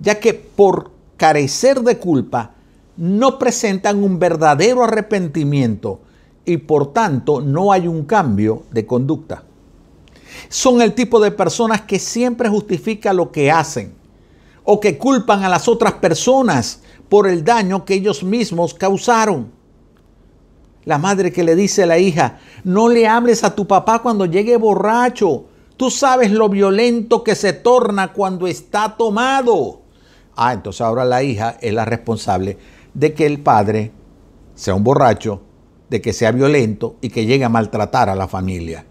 ya 0.04 0.20
que 0.20 0.34
por 0.34 0.90
carecer 1.16 1.80
de 1.80 1.98
culpa 1.98 2.52
no 2.96 3.38
presentan 3.38 4.02
un 4.02 4.18
verdadero 4.18 4.84
arrepentimiento 4.84 6.00
y 6.44 6.58
por 6.58 6.92
tanto 6.92 7.40
no 7.40 7.72
hay 7.72 7.88
un 7.88 8.04
cambio 8.04 8.64
de 8.70 8.86
conducta. 8.86 9.44
Son 10.48 10.82
el 10.82 10.94
tipo 10.94 11.20
de 11.20 11.30
personas 11.30 11.82
que 11.82 11.98
siempre 11.98 12.48
justifican 12.48 13.16
lo 13.16 13.32
que 13.32 13.50
hacen 13.50 13.94
o 14.64 14.78
que 14.80 14.98
culpan 14.98 15.42
a 15.42 15.48
las 15.48 15.68
otras 15.68 15.94
personas 15.94 16.80
por 17.08 17.26
el 17.26 17.44
daño 17.44 17.84
que 17.84 17.94
ellos 17.94 18.22
mismos 18.22 18.74
causaron. 18.74 19.52
La 20.84 20.98
madre 20.98 21.32
que 21.32 21.44
le 21.44 21.56
dice 21.56 21.84
a 21.84 21.86
la 21.86 21.98
hija, 21.98 22.38
no 22.62 22.88
le 22.88 23.06
hables 23.06 23.42
a 23.42 23.54
tu 23.54 23.66
papá 23.66 24.02
cuando 24.02 24.26
llegue 24.26 24.56
borracho. 24.58 25.46
Tú 25.76 25.90
sabes 25.90 26.30
lo 26.30 26.48
violento 26.48 27.24
que 27.24 27.34
se 27.34 27.52
torna 27.54 28.12
cuando 28.12 28.46
está 28.46 28.96
tomado. 28.96 29.83
Ah, 30.36 30.52
entonces 30.52 30.80
ahora 30.80 31.04
la 31.04 31.22
hija 31.22 31.56
es 31.60 31.72
la 31.72 31.84
responsable 31.84 32.58
de 32.92 33.14
que 33.14 33.26
el 33.26 33.40
padre 33.40 33.92
sea 34.54 34.74
un 34.74 34.84
borracho, 34.84 35.42
de 35.90 36.00
que 36.00 36.12
sea 36.12 36.32
violento 36.32 36.96
y 37.00 37.10
que 37.10 37.26
llegue 37.26 37.44
a 37.44 37.48
maltratar 37.48 38.08
a 38.08 38.14
la 38.14 38.28
familia. 38.28 38.84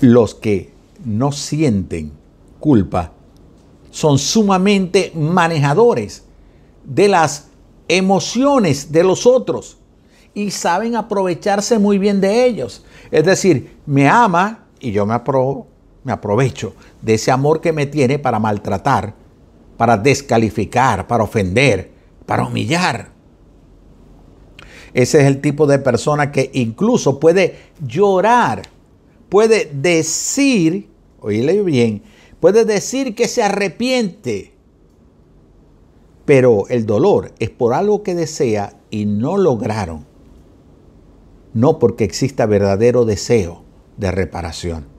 Los 0.00 0.34
que 0.34 0.72
no 1.04 1.32
sienten 1.32 2.12
culpa 2.60 3.12
son 3.90 4.18
sumamente 4.18 5.12
manejadores 5.14 6.24
de 6.84 7.08
las 7.08 7.48
emociones 7.88 8.92
de 8.92 9.04
los 9.04 9.26
otros 9.26 9.78
y 10.34 10.50
saben 10.50 10.96
aprovecharse 10.96 11.78
muy 11.78 11.98
bien 11.98 12.20
de 12.20 12.44
ellos. 12.44 12.84
Es 13.10 13.24
decir, 13.24 13.78
me 13.86 14.08
ama 14.08 14.66
y 14.80 14.92
yo 14.92 15.06
me 15.06 15.14
aprobo 15.14 15.66
me 16.06 16.12
aprovecho 16.12 16.72
de 17.02 17.14
ese 17.14 17.32
amor 17.32 17.60
que 17.60 17.72
me 17.72 17.84
tiene 17.84 18.20
para 18.20 18.38
maltratar, 18.38 19.12
para 19.76 19.96
descalificar, 19.96 21.08
para 21.08 21.24
ofender, 21.24 21.90
para 22.24 22.46
humillar. 22.46 23.10
Ese 24.94 25.20
es 25.20 25.26
el 25.26 25.40
tipo 25.40 25.66
de 25.66 25.80
persona 25.80 26.30
que 26.30 26.48
incluso 26.54 27.18
puede 27.18 27.56
llorar, 27.84 28.62
puede 29.28 29.68
decir, 29.74 30.88
oíle 31.18 31.60
bien, 31.64 32.04
puede 32.38 32.64
decir 32.64 33.16
que 33.16 33.26
se 33.26 33.42
arrepiente, 33.42 34.52
pero 36.24 36.68
el 36.68 36.86
dolor 36.86 37.32
es 37.40 37.50
por 37.50 37.74
algo 37.74 38.04
que 38.04 38.14
desea 38.14 38.78
y 38.90 39.06
no 39.06 39.36
lograron, 39.38 40.06
no 41.52 41.80
porque 41.80 42.04
exista 42.04 42.46
verdadero 42.46 43.04
deseo 43.04 43.64
de 43.96 44.12
reparación. 44.12 44.95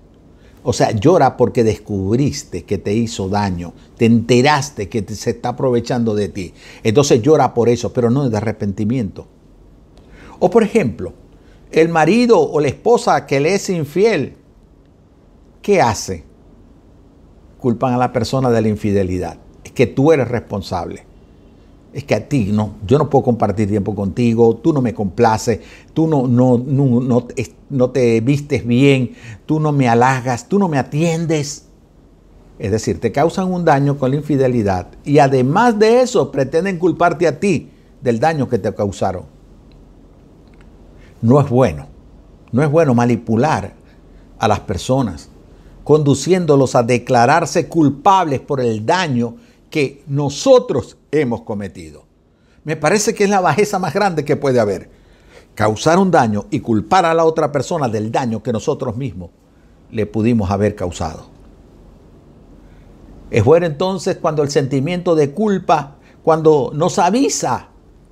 O 0.69 0.73
sea, 0.73 0.91
llora 0.91 1.37
porque 1.37 1.63
descubriste 1.63 2.65
que 2.65 2.77
te 2.77 2.93
hizo 2.93 3.29
daño, 3.29 3.71
te 3.95 4.05
enteraste 4.05 4.89
que 4.89 5.01
se 5.15 5.29
está 5.29 5.49
aprovechando 5.49 6.13
de 6.13 6.27
ti. 6.27 6.53
Entonces 6.83 7.21
llora 7.21 7.53
por 7.53 7.69
eso, 7.69 7.93
pero 7.93 8.09
no 8.09 8.29
de 8.29 8.35
arrepentimiento. 8.35 9.27
O 10.39 10.49
por 10.49 10.63
ejemplo, 10.63 11.13
el 11.71 11.87
marido 11.87 12.41
o 12.41 12.59
la 12.59 12.67
esposa 12.67 13.25
que 13.25 13.39
le 13.39 13.55
es 13.55 13.69
infiel, 13.69 14.35
¿qué 15.61 15.79
hace? 15.79 16.25
Culpan 17.59 17.93
a 17.93 17.97
la 17.97 18.11
persona 18.11 18.49
de 18.49 18.61
la 18.61 18.67
infidelidad. 18.67 19.37
Es 19.63 19.71
que 19.71 19.87
tú 19.87 20.11
eres 20.11 20.27
responsable 20.27 21.06
es 21.93 22.03
que 22.03 22.15
a 22.15 22.27
ti 22.27 22.51
no, 22.51 22.75
yo 22.85 22.97
no 22.97 23.09
puedo 23.09 23.23
compartir 23.23 23.67
tiempo 23.67 23.95
contigo, 23.95 24.55
tú 24.57 24.73
no 24.73 24.81
me 24.81 24.93
complaces, 24.93 25.61
tú 25.93 26.07
no, 26.07 26.27
no, 26.27 26.57
no, 26.57 27.27
no, 27.69 27.89
te 27.89 28.21
vistes 28.21 28.65
bien, 28.65 29.13
tú 29.45 29.59
no 29.59 29.71
me 29.71 29.87
halagas, 29.87 30.47
tú 30.47 30.59
no 30.59 30.67
me 30.67 30.77
atiendes. 30.77 31.65
Es 32.59 32.71
decir, 32.71 32.99
te 32.99 33.11
causan 33.11 33.51
un 33.51 33.65
daño 33.65 33.97
con 33.97 34.11
la 34.11 34.17
infidelidad 34.17 34.87
y 35.03 35.19
además 35.19 35.77
de 35.77 36.01
eso 36.01 36.31
pretenden 36.31 36.79
culparte 36.79 37.27
a 37.27 37.39
ti 37.39 37.69
del 38.01 38.19
daño 38.19 38.49
que 38.49 38.57
te 38.57 38.73
causaron. 38.73 39.25
No 41.21 41.39
es 41.39 41.49
bueno, 41.49 41.87
no 42.51 42.63
es 42.63 42.69
bueno 42.69 42.93
manipular 42.93 43.73
a 44.39 44.47
las 44.47 44.59
personas, 44.61 45.29
conduciéndolos 45.83 46.75
a 46.75 46.83
declararse 46.83 47.67
culpables 47.67 48.39
por 48.39 48.59
el 48.59 48.85
daño 48.85 49.35
que 49.69 50.03
nosotros 50.07 50.97
hemos 51.11 51.41
cometido. 51.41 52.05
Me 52.63 52.75
parece 52.75 53.13
que 53.13 53.23
es 53.23 53.29
la 53.29 53.41
bajeza 53.41 53.79
más 53.79 53.93
grande 53.93 54.25
que 54.25 54.35
puede 54.35 54.59
haber. 54.59 54.89
Causar 55.55 55.99
un 55.99 56.11
daño 56.11 56.45
y 56.51 56.59
culpar 56.59 57.05
a 57.05 57.13
la 57.13 57.25
otra 57.25 57.51
persona 57.51 57.87
del 57.87 58.11
daño 58.11 58.43
que 58.43 58.53
nosotros 58.53 58.95
mismos 58.97 59.29
le 59.91 60.05
pudimos 60.05 60.51
haber 60.51 60.75
causado. 60.75 61.27
Es 63.31 63.43
bueno 63.43 63.65
entonces 63.65 64.17
cuando 64.17 64.43
el 64.43 64.49
sentimiento 64.49 65.15
de 65.15 65.31
culpa, 65.31 65.95
cuando 66.23 66.71
nos 66.73 66.99
avisa 66.99 67.69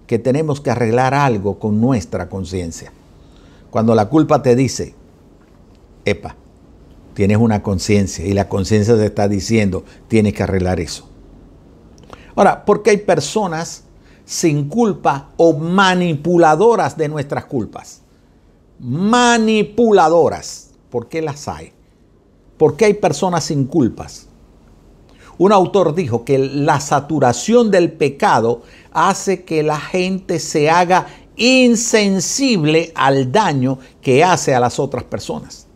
que 0.07 0.19
tenemos 0.19 0.61
que 0.61 0.71
arreglar 0.71 1.13
algo 1.13 1.59
con 1.59 1.79
nuestra 1.79 2.29
conciencia. 2.29 2.91
Cuando 3.69 3.95
la 3.95 4.07
culpa 4.07 4.41
te 4.41 4.55
dice, 4.55 4.95
epa, 6.05 6.35
tienes 7.13 7.37
una 7.37 7.63
conciencia 7.63 8.25
y 8.25 8.33
la 8.33 8.47
conciencia 8.47 8.95
te 8.95 9.05
está 9.05 9.27
diciendo, 9.27 9.83
tienes 10.07 10.33
que 10.33 10.43
arreglar 10.43 10.79
eso. 10.79 11.09
Ahora, 12.35 12.65
¿por 12.65 12.83
qué 12.83 12.91
hay 12.91 12.97
personas 12.97 13.83
sin 14.25 14.67
culpa 14.67 15.29
o 15.37 15.53
manipuladoras 15.53 16.97
de 16.97 17.07
nuestras 17.07 17.45
culpas? 17.45 18.01
Manipuladoras. 18.79 20.71
¿Por 20.89 21.07
qué 21.07 21.21
las 21.21 21.47
hay? 21.47 21.71
¿Por 22.57 22.75
qué 22.75 22.85
hay 22.85 22.93
personas 22.95 23.45
sin 23.45 23.65
culpas? 23.65 24.27
Un 25.37 25.51
autor 25.51 25.93
dijo 25.93 26.23
que 26.23 26.37
la 26.37 26.79
saturación 26.79 27.71
del 27.71 27.91
pecado 27.91 28.63
hace 28.93 29.43
que 29.43 29.63
la 29.63 29.79
gente 29.79 30.39
se 30.39 30.69
haga 30.69 31.07
insensible 31.35 32.93
al 32.95 33.31
daño 33.31 33.79
que 34.01 34.23
hace 34.23 34.55
a 34.55 34.59
las 34.59 34.79
otras 34.79 35.03
personas. 35.03 35.67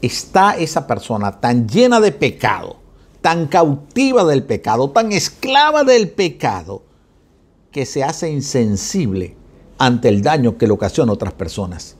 Está 0.00 0.56
esa 0.56 0.86
persona 0.86 1.40
tan 1.40 1.68
llena 1.68 2.00
de 2.00 2.10
pecado 2.10 2.81
tan 3.22 3.46
cautiva 3.46 4.24
del 4.24 4.42
pecado, 4.42 4.90
tan 4.90 5.12
esclava 5.12 5.84
del 5.84 6.10
pecado, 6.10 6.82
que 7.70 7.86
se 7.86 8.04
hace 8.04 8.30
insensible 8.30 9.36
ante 9.78 10.08
el 10.08 10.22
daño 10.22 10.58
que 10.58 10.66
le 10.66 10.74
ocasiona 10.74 11.10
a 11.10 11.14
otras 11.14 11.32
personas. 11.32 11.96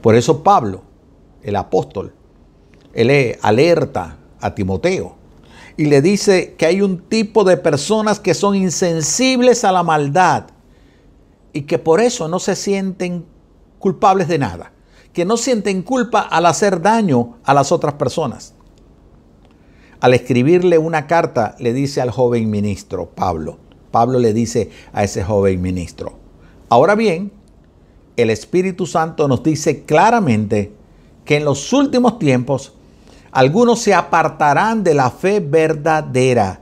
Por 0.00 0.14
eso 0.14 0.42
Pablo, 0.42 0.82
el 1.42 1.56
apóstol, 1.56 2.14
él 2.94 3.36
alerta 3.42 4.16
a 4.40 4.54
Timoteo 4.54 5.16
y 5.76 5.86
le 5.86 6.00
dice 6.00 6.54
que 6.56 6.66
hay 6.66 6.80
un 6.80 6.98
tipo 6.98 7.44
de 7.44 7.56
personas 7.56 8.18
que 8.18 8.34
son 8.34 8.56
insensibles 8.56 9.64
a 9.64 9.72
la 9.72 9.82
maldad 9.82 10.46
y 11.52 11.62
que 11.62 11.78
por 11.78 12.00
eso 12.00 12.28
no 12.28 12.38
se 12.38 12.56
sienten 12.56 13.26
culpables 13.78 14.28
de 14.28 14.38
nada, 14.38 14.72
que 15.12 15.24
no 15.24 15.36
sienten 15.36 15.82
culpa 15.82 16.20
al 16.20 16.46
hacer 16.46 16.80
daño 16.80 17.38
a 17.44 17.54
las 17.54 17.72
otras 17.72 17.94
personas. 17.94 18.54
Al 20.00 20.14
escribirle 20.14 20.78
una 20.78 21.06
carta, 21.06 21.56
le 21.58 21.74
dice 21.74 22.00
al 22.00 22.10
joven 22.10 22.48
ministro, 22.50 23.10
Pablo, 23.10 23.58
Pablo 23.90 24.18
le 24.18 24.32
dice 24.32 24.70
a 24.94 25.04
ese 25.04 25.22
joven 25.22 25.60
ministro, 25.60 26.14
ahora 26.70 26.94
bien, 26.94 27.32
el 28.16 28.30
Espíritu 28.30 28.86
Santo 28.86 29.28
nos 29.28 29.42
dice 29.42 29.84
claramente 29.84 30.72
que 31.24 31.36
en 31.36 31.44
los 31.44 31.72
últimos 31.74 32.18
tiempos 32.18 32.72
algunos 33.30 33.80
se 33.80 33.92
apartarán 33.92 34.82
de 34.82 34.94
la 34.94 35.10
fe 35.10 35.40
verdadera 35.40 36.60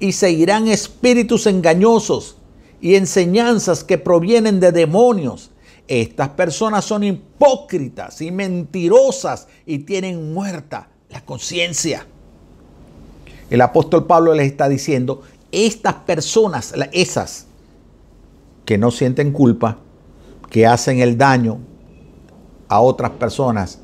y 0.00 0.12
seguirán 0.12 0.66
espíritus 0.66 1.46
engañosos 1.46 2.38
y 2.80 2.96
enseñanzas 2.96 3.84
que 3.84 3.98
provienen 3.98 4.58
de 4.58 4.72
demonios. 4.72 5.50
Estas 5.86 6.30
personas 6.30 6.84
son 6.84 7.04
hipócritas 7.04 8.20
y 8.20 8.30
mentirosas 8.30 9.46
y 9.64 9.80
tienen 9.80 10.32
muerta 10.32 10.88
la 11.08 11.24
conciencia. 11.24 12.06
El 13.50 13.60
apóstol 13.60 14.06
Pablo 14.06 14.32
les 14.32 14.46
está 14.46 14.68
diciendo, 14.68 15.22
estas 15.52 15.94
personas, 15.94 16.72
esas 16.92 17.46
que 18.64 18.78
no 18.78 18.92
sienten 18.92 19.32
culpa, 19.32 19.78
que 20.48 20.66
hacen 20.66 21.00
el 21.00 21.18
daño 21.18 21.58
a 22.68 22.80
otras 22.80 23.10
personas 23.12 23.80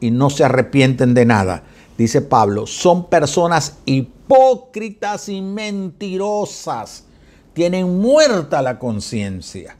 y 0.00 0.10
no 0.10 0.30
se 0.30 0.44
arrepienten 0.44 1.14
de 1.14 1.24
nada, 1.24 1.62
dice 1.96 2.20
Pablo, 2.20 2.66
son 2.66 3.08
personas 3.08 3.78
hipócritas 3.84 5.28
y 5.28 5.40
mentirosas. 5.40 7.04
Tienen 7.52 8.00
muerta 8.00 8.62
la 8.62 8.80
conciencia. 8.80 9.76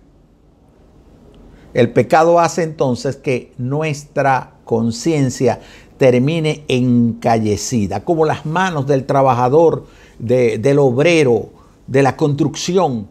El 1.73 1.92
pecado 1.92 2.38
hace 2.38 2.62
entonces 2.62 3.16
que 3.16 3.53
nuestra 3.59 4.55
conciencia 4.64 5.61
termine 6.05 6.67
encallecida, 6.69 8.05
como 8.05 8.27
las 8.27 8.45
manos 8.45 8.87
del 8.87 9.07
trabajador, 9.07 9.87
del 10.19 10.79
obrero, 10.79 11.49
de 11.87 12.03
la 12.03 12.14
construcción, 12.14 13.07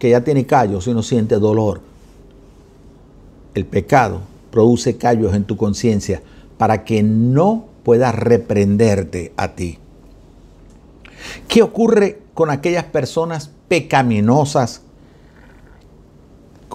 que 0.00 0.10
ya 0.10 0.24
tiene 0.24 0.44
callos 0.44 0.88
y 0.88 0.94
no 0.94 1.04
siente 1.04 1.36
dolor. 1.36 1.80
El 3.54 3.66
pecado 3.66 4.18
produce 4.50 4.96
callos 4.96 5.32
en 5.32 5.44
tu 5.44 5.56
conciencia 5.56 6.20
para 6.56 6.82
que 6.82 7.04
no 7.04 7.66
pueda 7.84 8.10
reprenderte 8.10 9.32
a 9.36 9.54
ti. 9.54 9.78
¿Qué 11.46 11.62
ocurre 11.62 12.20
con 12.34 12.50
aquellas 12.50 12.86
personas 12.86 13.48
pecaminosas 13.68 14.82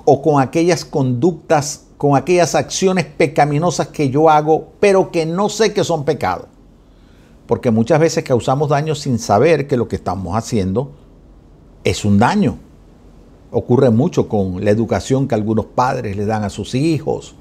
o 0.06 0.21
con 0.21 0.41
aquellas 0.41 0.86
conductas 0.86 1.83
con 2.03 2.17
aquellas 2.17 2.53
acciones 2.53 3.05
pecaminosas 3.05 3.87
que 3.87 4.09
yo 4.09 4.29
hago, 4.29 4.73
pero 4.81 5.09
que 5.09 5.25
no 5.25 5.47
sé 5.47 5.73
que 5.73 5.85
son 5.85 6.03
pecado. 6.03 6.49
Porque 7.47 7.71
muchas 7.71 7.97
veces 7.97 8.25
causamos 8.25 8.67
daño 8.67 8.93
sin 8.93 9.17
saber 9.17 9.67
que 9.67 9.77
lo 9.77 9.87
que 9.87 9.95
estamos 9.95 10.35
haciendo 10.35 10.91
es 11.85 12.03
un 12.03 12.19
daño. 12.19 12.57
Ocurre 13.51 13.89
mucho 13.89 14.27
con 14.27 14.65
la 14.65 14.71
educación 14.71 15.29
que 15.29 15.35
algunos 15.35 15.67
padres 15.67 16.17
le 16.17 16.25
dan 16.25 16.43
a 16.43 16.49
sus 16.49 16.75
hijos, 16.75 17.35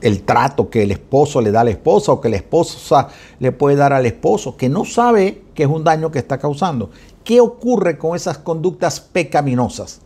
el 0.00 0.22
trato 0.22 0.70
que 0.70 0.84
el 0.84 0.90
esposo 0.90 1.42
le 1.42 1.50
da 1.50 1.60
a 1.60 1.64
la 1.64 1.70
esposa 1.70 2.12
o 2.12 2.22
que 2.22 2.30
la 2.30 2.36
esposa 2.36 3.08
le 3.38 3.52
puede 3.52 3.76
dar 3.76 3.92
al 3.92 4.06
esposo, 4.06 4.56
que 4.56 4.70
no 4.70 4.86
sabe 4.86 5.42
que 5.52 5.64
es 5.64 5.68
un 5.68 5.84
daño 5.84 6.10
que 6.10 6.20
está 6.20 6.38
causando. 6.38 6.88
¿Qué 7.22 7.38
ocurre 7.42 7.98
con 7.98 8.16
esas 8.16 8.38
conductas 8.38 8.98
pecaminosas? 8.98 10.00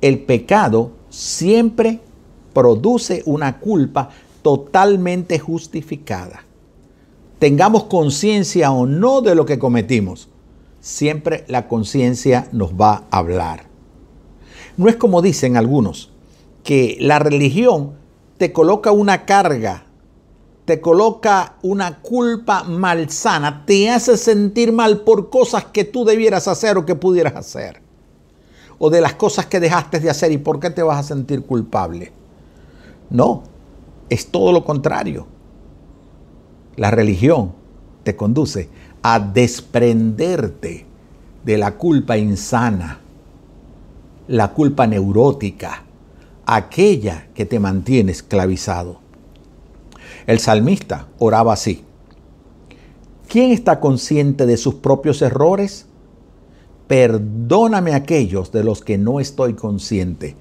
El 0.00 0.20
pecado 0.20 0.92
siempre 1.10 2.00
produce 2.54 3.22
una 3.26 3.58
culpa 3.58 4.10
totalmente 4.42 5.38
justificada. 5.38 6.44
Tengamos 7.38 7.84
conciencia 7.84 8.70
o 8.70 8.86
no 8.86 9.20
de 9.20 9.34
lo 9.34 9.44
que 9.44 9.58
cometimos, 9.58 10.28
siempre 10.80 11.44
la 11.48 11.68
conciencia 11.68 12.48
nos 12.52 12.72
va 12.72 13.04
a 13.10 13.18
hablar. 13.18 13.64
No 14.76 14.88
es 14.88 14.96
como 14.96 15.20
dicen 15.20 15.56
algunos, 15.56 16.10
que 16.62 16.96
la 17.00 17.18
religión 17.18 17.94
te 18.38 18.52
coloca 18.52 18.92
una 18.92 19.24
carga, 19.24 19.84
te 20.64 20.80
coloca 20.80 21.56
una 21.62 22.00
culpa 22.00 22.62
malsana, 22.64 23.64
te 23.66 23.90
hace 23.90 24.16
sentir 24.16 24.72
mal 24.72 25.00
por 25.00 25.30
cosas 25.30 25.64
que 25.66 25.84
tú 25.84 26.04
debieras 26.04 26.46
hacer 26.46 26.78
o 26.78 26.86
que 26.86 26.94
pudieras 26.94 27.34
hacer 27.34 27.89
o 28.82 28.88
de 28.88 29.02
las 29.02 29.14
cosas 29.14 29.44
que 29.46 29.60
dejaste 29.60 30.00
de 30.00 30.08
hacer 30.08 30.32
y 30.32 30.38
por 30.38 30.58
qué 30.58 30.70
te 30.70 30.82
vas 30.82 30.98
a 30.98 31.02
sentir 31.02 31.44
culpable. 31.44 32.12
No, 33.10 33.42
es 34.08 34.26
todo 34.28 34.52
lo 34.52 34.64
contrario. 34.64 35.26
La 36.76 36.90
religión 36.90 37.52
te 38.02 38.16
conduce 38.16 38.70
a 39.02 39.20
desprenderte 39.20 40.86
de 41.44 41.58
la 41.58 41.76
culpa 41.76 42.16
insana, 42.16 43.00
la 44.28 44.48
culpa 44.52 44.86
neurótica, 44.86 45.82
aquella 46.46 47.28
que 47.34 47.44
te 47.44 47.60
mantiene 47.60 48.12
esclavizado. 48.12 48.98
El 50.26 50.38
salmista 50.38 51.06
oraba 51.18 51.52
así. 51.52 51.84
¿Quién 53.28 53.50
está 53.52 53.78
consciente 53.78 54.46
de 54.46 54.56
sus 54.56 54.76
propios 54.76 55.20
errores? 55.20 55.84
Perdóname 56.90 57.94
aquellos 57.94 58.50
de 58.50 58.64
los 58.64 58.82
que 58.82 58.98
no 58.98 59.20
estoy 59.20 59.54
consciente. 59.54 60.34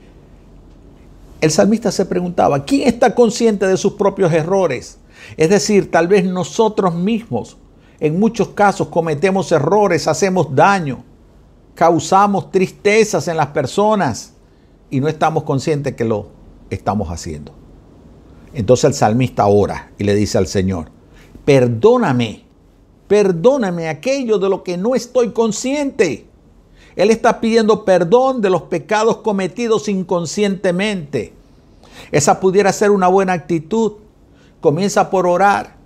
El 1.41 1.51
salmista 1.51 1.91
se 1.91 2.07
preguntaba, 2.07 2.65
¿quién 2.65 2.87
está 2.87 3.13
consciente 3.13 3.67
de 3.67 3.77
sus 3.77 3.93
propios 3.93 4.33
errores? 4.33 4.97
Es 5.37 5.51
decir, 5.51 5.91
tal 5.91 6.07
vez 6.07 6.25
nosotros 6.25 6.95
mismos 6.95 7.57
en 7.99 8.19
muchos 8.19 8.47
casos 8.49 8.87
cometemos 8.87 9.51
errores, 9.51 10.07
hacemos 10.07 10.55
daño, 10.55 11.03
causamos 11.75 12.49
tristezas 12.49 13.27
en 13.27 13.37
las 13.37 13.49
personas 13.49 14.33
y 14.89 15.01
no 15.01 15.07
estamos 15.07 15.43
conscientes 15.43 15.93
que 15.93 16.03
lo 16.03 16.29
estamos 16.71 17.09
haciendo. 17.09 17.53
Entonces 18.55 18.85
el 18.85 18.93
salmista 18.95 19.45
ora 19.45 19.91
y 19.99 20.03
le 20.03 20.15
dice 20.15 20.39
al 20.39 20.47
Señor, 20.47 20.89
perdóname, 21.45 22.43
perdóname 23.07 23.87
aquello 23.87 24.39
de 24.39 24.49
lo 24.49 24.63
que 24.63 24.77
no 24.77 24.95
estoy 24.95 25.31
consciente. 25.31 26.28
Él 26.99 27.11
está 27.11 27.39
pidiendo 27.39 27.85
perdón 27.85 28.41
de 28.41 28.49
los 28.49 28.63
pecados 28.63 29.19
cometidos 29.19 29.87
inconscientemente. 29.87 31.31
Esa 32.11 32.41
pudiera 32.41 32.73
ser 32.73 32.91
una 32.91 33.07
buena 33.07 33.31
actitud. 33.31 33.93
Comienza 34.59 35.09
por 35.09 35.25
orar 35.25 35.77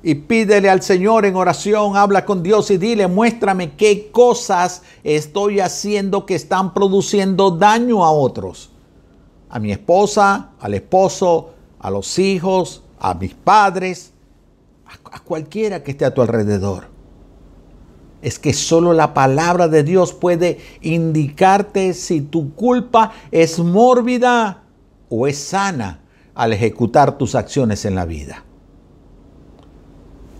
y 0.00 0.14
pídele 0.14 0.70
al 0.70 0.80
Señor 0.80 1.26
en 1.26 1.34
oración, 1.34 1.96
habla 1.96 2.24
con 2.24 2.44
Dios 2.44 2.70
y 2.70 2.78
dile, 2.78 3.08
muéstrame 3.08 3.72
qué 3.72 4.12
cosas 4.12 4.82
estoy 5.02 5.58
haciendo 5.58 6.24
que 6.24 6.36
están 6.36 6.72
produciendo 6.72 7.50
daño 7.50 8.04
a 8.04 8.12
otros. 8.12 8.70
A 9.48 9.58
mi 9.58 9.72
esposa, 9.72 10.50
al 10.60 10.74
esposo, 10.74 11.50
a 11.80 11.90
los 11.90 12.16
hijos, 12.20 12.84
a 13.00 13.14
mis 13.14 13.34
padres, 13.34 14.12
a 14.86 15.18
cualquiera 15.18 15.82
que 15.82 15.90
esté 15.90 16.04
a 16.04 16.14
tu 16.14 16.22
alrededor. 16.22 16.99
Es 18.22 18.38
que 18.38 18.52
solo 18.52 18.92
la 18.92 19.14
palabra 19.14 19.68
de 19.68 19.82
Dios 19.82 20.12
puede 20.12 20.58
indicarte 20.82 21.94
si 21.94 22.20
tu 22.20 22.54
culpa 22.54 23.12
es 23.30 23.58
mórbida 23.58 24.64
o 25.08 25.26
es 25.26 25.38
sana 25.38 26.00
al 26.34 26.52
ejecutar 26.52 27.16
tus 27.16 27.34
acciones 27.34 27.84
en 27.84 27.94
la 27.94 28.04
vida. 28.04 28.44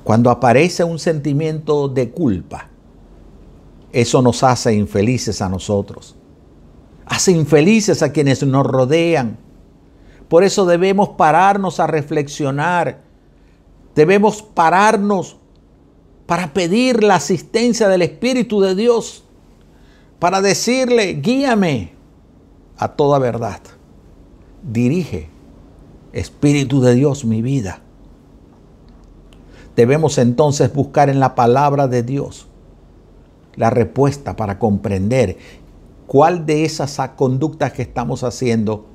Cuando 0.05 0.31
aparece 0.31 0.85
un 0.85 0.99
sentimiento 0.99 1.89
de 1.89 2.11
culpa, 2.11 2.69
eso 3.93 4.23
nos 4.23 4.43
hace 4.43 4.75
infelices 4.75 5.43
a 5.43 5.49
nosotros. 5.49 6.17
Hace 7.07 7.33
infelices 7.33 8.03
a 8.03 8.13
quienes 8.13 8.43
nos 8.45 8.67
rodean. 8.67 9.39
Por 10.29 10.45
eso 10.45 10.65
debemos 10.65 11.11
pararnos 11.11 11.81
a 11.81 11.87
reflexionar. 11.89 13.03
Debemos 13.95 14.43
pararnos 14.43 15.40
para 16.31 16.53
pedir 16.53 17.03
la 17.03 17.17
asistencia 17.17 17.89
del 17.89 18.03
Espíritu 18.03 18.61
de 18.61 18.77
Dios. 18.77 19.25
Para 20.21 20.41
decirle, 20.41 21.15
guíame 21.15 21.91
a 22.79 22.87
toda 22.87 23.19
verdad. 23.19 23.59
Dirige, 24.63 25.29
Espíritu 26.13 26.83
de 26.83 26.95
Dios, 26.95 27.25
mi 27.25 27.43
vida. 27.43 27.81
Debemos 29.75 30.19
entonces 30.19 30.73
buscar 30.73 31.11
en 31.11 31.19
la 31.19 31.35
palabra 31.35 31.89
de 31.89 32.05
Dios 32.05 32.47
la 33.57 33.71
respuesta 33.71 34.37
para 34.37 34.61
comprender 34.61 35.37
cuál 36.07 36.47
de 36.47 36.65
esas 36.65 36.97
conductas 37.17 37.73
que 37.73 37.83
estamos 37.83 38.23
haciendo 38.23 38.87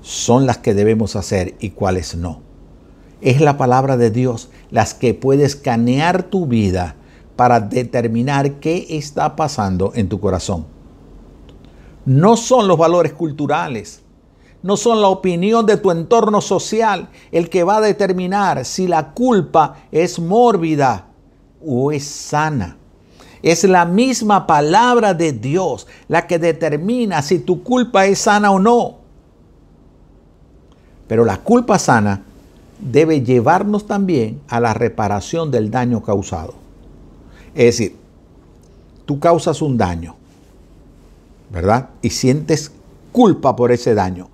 son 0.00 0.46
las 0.46 0.58
que 0.58 0.74
debemos 0.74 1.14
hacer 1.14 1.54
y 1.60 1.70
cuáles 1.70 2.16
no. 2.16 2.49
Es 3.20 3.40
la 3.40 3.58
palabra 3.58 3.96
de 3.96 4.10
Dios 4.10 4.50
las 4.70 4.94
que 4.94 5.12
puede 5.12 5.44
escanear 5.44 6.22
tu 6.22 6.46
vida 6.46 6.96
para 7.36 7.60
determinar 7.60 8.52
qué 8.54 8.86
está 8.90 9.36
pasando 9.36 9.92
en 9.94 10.08
tu 10.08 10.20
corazón. 10.20 10.66
No 12.06 12.36
son 12.36 12.66
los 12.66 12.78
valores 12.78 13.12
culturales, 13.12 14.02
no 14.62 14.76
son 14.76 15.02
la 15.02 15.08
opinión 15.08 15.66
de 15.66 15.76
tu 15.76 15.90
entorno 15.90 16.40
social 16.40 17.08
el 17.30 17.50
que 17.50 17.64
va 17.64 17.76
a 17.76 17.80
determinar 17.82 18.64
si 18.64 18.86
la 18.86 19.12
culpa 19.12 19.76
es 19.92 20.18
mórbida 20.18 21.06
o 21.64 21.92
es 21.92 22.04
sana. 22.04 22.76
Es 23.42 23.64
la 23.64 23.84
misma 23.84 24.46
palabra 24.46 25.14
de 25.14 25.32
Dios 25.32 25.86
la 26.08 26.26
que 26.26 26.38
determina 26.38 27.22
si 27.22 27.38
tu 27.38 27.62
culpa 27.62 28.06
es 28.06 28.18
sana 28.18 28.50
o 28.50 28.58
no. 28.58 28.98
Pero 31.06 31.24
la 31.24 31.38
culpa 31.38 31.78
sana 31.78 32.24
debe 32.80 33.22
llevarnos 33.22 33.86
también 33.86 34.40
a 34.48 34.60
la 34.60 34.74
reparación 34.74 35.50
del 35.50 35.70
daño 35.70 36.02
causado. 36.02 36.54
Es 37.54 37.76
decir, 37.76 37.96
tú 39.06 39.18
causas 39.18 39.62
un 39.62 39.76
daño, 39.76 40.16
¿verdad? 41.50 41.90
Y 42.02 42.10
sientes 42.10 42.72
culpa 43.12 43.56
por 43.56 43.72
ese 43.72 43.94
daño 43.94 44.28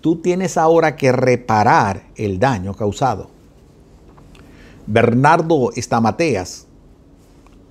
tú 0.00 0.16
tienes 0.16 0.56
ahora 0.56 0.96
que 0.96 1.12
reparar 1.12 2.04
el 2.16 2.38
daño 2.38 2.74
causado. 2.74 3.28
Bernardo 4.86 5.70
Estamateas, 5.76 6.66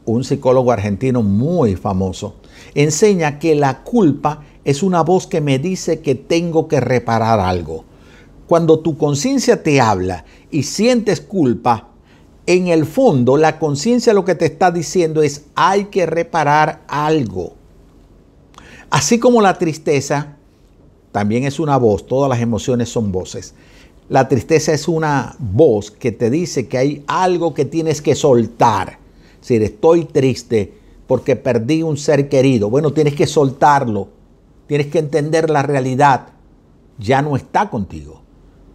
un 0.06 0.24
psicólogo 0.24 0.72
argentino 0.72 1.22
muy 1.22 1.76
famoso, 1.76 2.36
enseña 2.76 3.40
que 3.40 3.56
la 3.56 3.84
culpa 3.84 4.44
es 4.64 4.84
una 4.84 5.02
voz 5.02 5.28
que 5.28 5.42
me 5.42 5.60
dice 5.60 6.02
que 6.02 6.16
tengo 6.16 6.68
que 6.68 6.80
reparar 6.80 7.40
algo. 7.40 7.84
Cuando 8.50 8.80
tu 8.80 8.98
conciencia 8.98 9.62
te 9.62 9.80
habla 9.80 10.26
y 10.50 10.64
sientes 10.64 11.22
culpa, 11.22 11.90
en 12.48 12.66
el 12.66 12.88
fondo 12.88 13.38
la 13.38 13.60
conciencia 13.60 14.12
lo 14.12 14.26
que 14.26 14.34
te 14.34 14.48
está 14.48 14.72
diciendo 14.72 15.22
es 15.22 15.46
hay 15.54 15.86
que 15.86 16.08
reparar 16.08 16.82
algo. 16.88 17.54
Así 18.90 19.20
como 19.20 19.40
la 19.44 19.60
tristeza 19.60 20.36
también 21.12 21.44
es 21.44 21.60
una 21.60 21.78
voz, 21.78 22.08
todas 22.08 22.28
las 22.28 22.42
emociones 22.42 22.90
son 22.90 23.12
voces. 23.12 23.54
La 24.10 24.28
tristeza 24.28 24.74
es 24.74 24.88
una 24.88 25.36
voz 25.38 25.92
que 25.92 26.12
te 26.12 26.32
dice 26.32 26.68
que 26.68 26.80
hay 26.80 27.04
algo 27.06 27.54
que 27.54 27.66
tienes 27.66 28.02
que 28.02 28.16
soltar. 28.16 28.98
Si 29.42 29.58
estoy 29.58 30.06
triste 30.06 30.74
porque 31.06 31.36
perdí 31.36 31.84
un 31.84 31.98
ser 31.98 32.30
querido, 32.30 32.72
bueno, 32.72 32.94
tienes 32.94 33.14
que 33.14 33.28
soltarlo. 33.28 34.08
Tienes 34.66 34.88
que 34.88 34.98
entender 34.98 35.52
la 35.52 35.62
realidad. 35.62 36.30
Ya 36.98 37.22
no 37.22 37.36
está 37.36 37.70
contigo. 37.70 38.24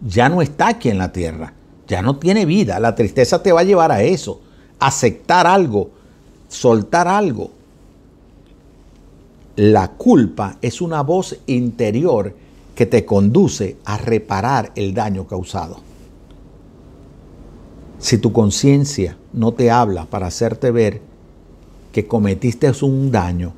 Ya 0.05 0.29
no 0.29 0.41
está 0.41 0.69
aquí 0.69 0.89
en 0.89 0.99
la 0.99 1.11
tierra. 1.11 1.53
Ya 1.87 2.01
no 2.01 2.17
tiene 2.17 2.45
vida. 2.45 2.79
La 2.79 2.95
tristeza 2.95 3.41
te 3.41 3.51
va 3.51 3.61
a 3.61 3.65
llevar 3.65 3.91
a 3.91 4.03
eso. 4.03 4.39
Aceptar 4.79 5.47
algo. 5.47 5.89
Soltar 6.47 7.07
algo. 7.07 7.49
La 9.55 9.89
culpa 9.93 10.57
es 10.61 10.79
una 10.79 11.01
voz 11.01 11.37
interior 11.47 12.35
que 12.75 12.85
te 12.85 13.05
conduce 13.05 13.77
a 13.85 13.97
reparar 13.97 14.71
el 14.75 14.93
daño 14.93 15.25
causado. 15.25 15.77
Si 17.97 18.17
tu 18.17 18.31
conciencia 18.31 19.17
no 19.33 19.53
te 19.53 19.71
habla 19.71 20.05
para 20.05 20.27
hacerte 20.27 20.69
ver 20.69 21.01
que 21.93 22.05
cometiste 22.05 22.69
un 22.81 23.11
daño 23.11 23.53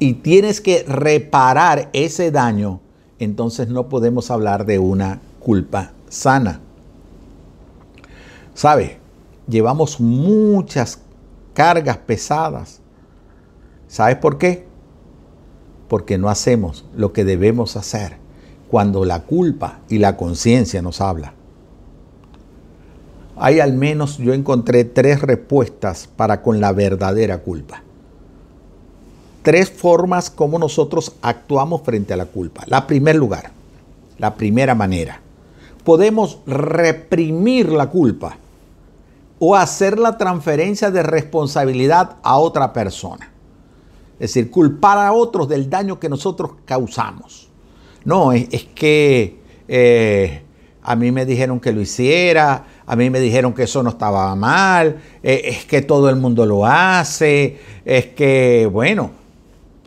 y 0.00 0.14
tienes 0.14 0.60
que 0.60 0.82
reparar 0.82 1.88
ese 1.92 2.32
daño, 2.32 2.80
entonces 3.20 3.68
no 3.68 3.88
podemos 3.88 4.30
hablar 4.32 4.66
de 4.66 4.80
una 4.80 5.20
culpa 5.46 5.92
sana. 6.08 6.60
¿Sabe? 8.54 8.98
Llevamos 9.46 10.00
muchas 10.00 10.98
cargas 11.54 11.98
pesadas. 11.98 12.80
¿Sabes 13.86 14.16
por 14.16 14.38
qué? 14.38 14.66
porque 15.88 16.18
no 16.18 16.28
hacemos 16.28 16.84
lo 16.96 17.12
que 17.12 17.24
debemos 17.24 17.76
hacer 17.76 18.16
cuando 18.70 19.04
la 19.04 19.22
culpa 19.22 19.80
y 19.88 19.98
la 19.98 20.16
conciencia 20.16 20.82
nos 20.82 21.00
habla. 21.00 21.34
Hay 23.36 23.60
al 23.60 23.74
menos, 23.74 24.18
yo 24.18 24.32
encontré 24.32 24.84
tres 24.84 25.20
respuestas 25.20 26.08
para 26.16 26.42
con 26.42 26.60
la 26.60 26.72
verdadera 26.72 27.38
culpa. 27.38 27.82
Tres 29.42 29.70
formas 29.70 30.30
como 30.30 30.58
nosotros 30.58 31.12
actuamos 31.22 31.82
frente 31.82 32.14
a 32.14 32.16
la 32.16 32.26
culpa. 32.26 32.64
La 32.66 32.86
primer 32.86 33.14
lugar, 33.14 33.52
la 34.18 34.34
primera 34.34 34.74
manera. 34.74 35.20
Podemos 35.86 36.40
reprimir 36.46 37.70
la 37.70 37.88
culpa 37.88 38.36
o 39.38 39.54
hacer 39.54 40.00
la 40.00 40.18
transferencia 40.18 40.90
de 40.90 41.04
responsabilidad 41.04 42.16
a 42.24 42.38
otra 42.38 42.72
persona. 42.72 43.30
Es 44.14 44.34
decir, 44.34 44.50
culpar 44.50 44.98
a 44.98 45.12
otros 45.12 45.48
del 45.48 45.70
daño 45.70 46.00
que 46.00 46.08
nosotros 46.08 46.54
causamos. 46.64 47.48
No, 48.04 48.32
es, 48.32 48.48
que 48.74 49.38
eh, 49.68 50.42
a 50.82 50.96
mí 50.96 51.12
me 51.12 51.24
dijeron 51.24 51.60
que 51.60 51.70
lo 51.70 51.80
hiciera, 51.80 52.64
a 52.84 52.96
mí 52.96 53.08
me 53.08 53.20
dijeron 53.20 53.54
que 53.54 53.62
eso 53.62 53.80
no 53.84 53.90
estaba 53.90 54.34
mal, 54.34 55.00
eh, 55.22 55.42
es 55.44 55.66
que 55.66 55.82
todo 55.82 56.10
el 56.10 56.16
mundo 56.16 56.46
lo 56.46 56.66
hace, 56.66 57.60
es 57.84 58.06
que, 58.06 58.68
bueno, 58.72 59.12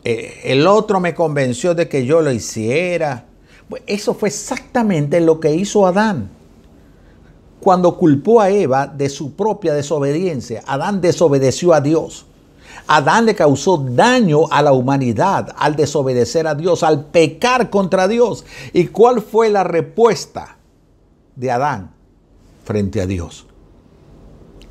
eh, 0.02 0.40
el 0.44 0.66
otro 0.66 0.98
me 0.98 1.14
convenció 1.14 1.74
de 1.74 1.90
que 1.90 2.06
yo 2.06 2.22
lo 2.22 2.32
hiciera. 2.32 3.26
Pues 3.70 3.84
eso 3.86 4.14
fue 4.14 4.28
exactamente 4.28 5.20
lo 5.20 5.38
que 5.38 5.54
hizo 5.54 5.86
Adán. 5.86 6.28
cuando 7.60 7.98
culpó 7.98 8.40
a 8.40 8.48
Eva 8.48 8.86
de 8.86 9.10
su 9.10 9.34
propia 9.34 9.74
desobediencia. 9.74 10.62
Adán 10.66 11.02
desobedeció 11.02 11.74
a 11.74 11.82
Dios. 11.82 12.24
Adán 12.86 13.26
le 13.26 13.34
causó 13.34 13.76
daño 13.76 14.50
a 14.50 14.62
la 14.62 14.72
humanidad 14.72 15.54
al 15.58 15.76
desobedecer 15.76 16.46
a 16.46 16.54
Dios, 16.54 16.82
al 16.82 17.04
pecar 17.04 17.68
contra 17.68 18.08
Dios. 18.08 18.46
¿Y 18.72 18.86
cuál 18.86 19.20
fue 19.20 19.50
la 19.50 19.62
respuesta 19.62 20.56
de 21.36 21.50
Adán 21.50 21.92
frente 22.64 23.02
a 23.02 23.06
Dios? 23.06 23.46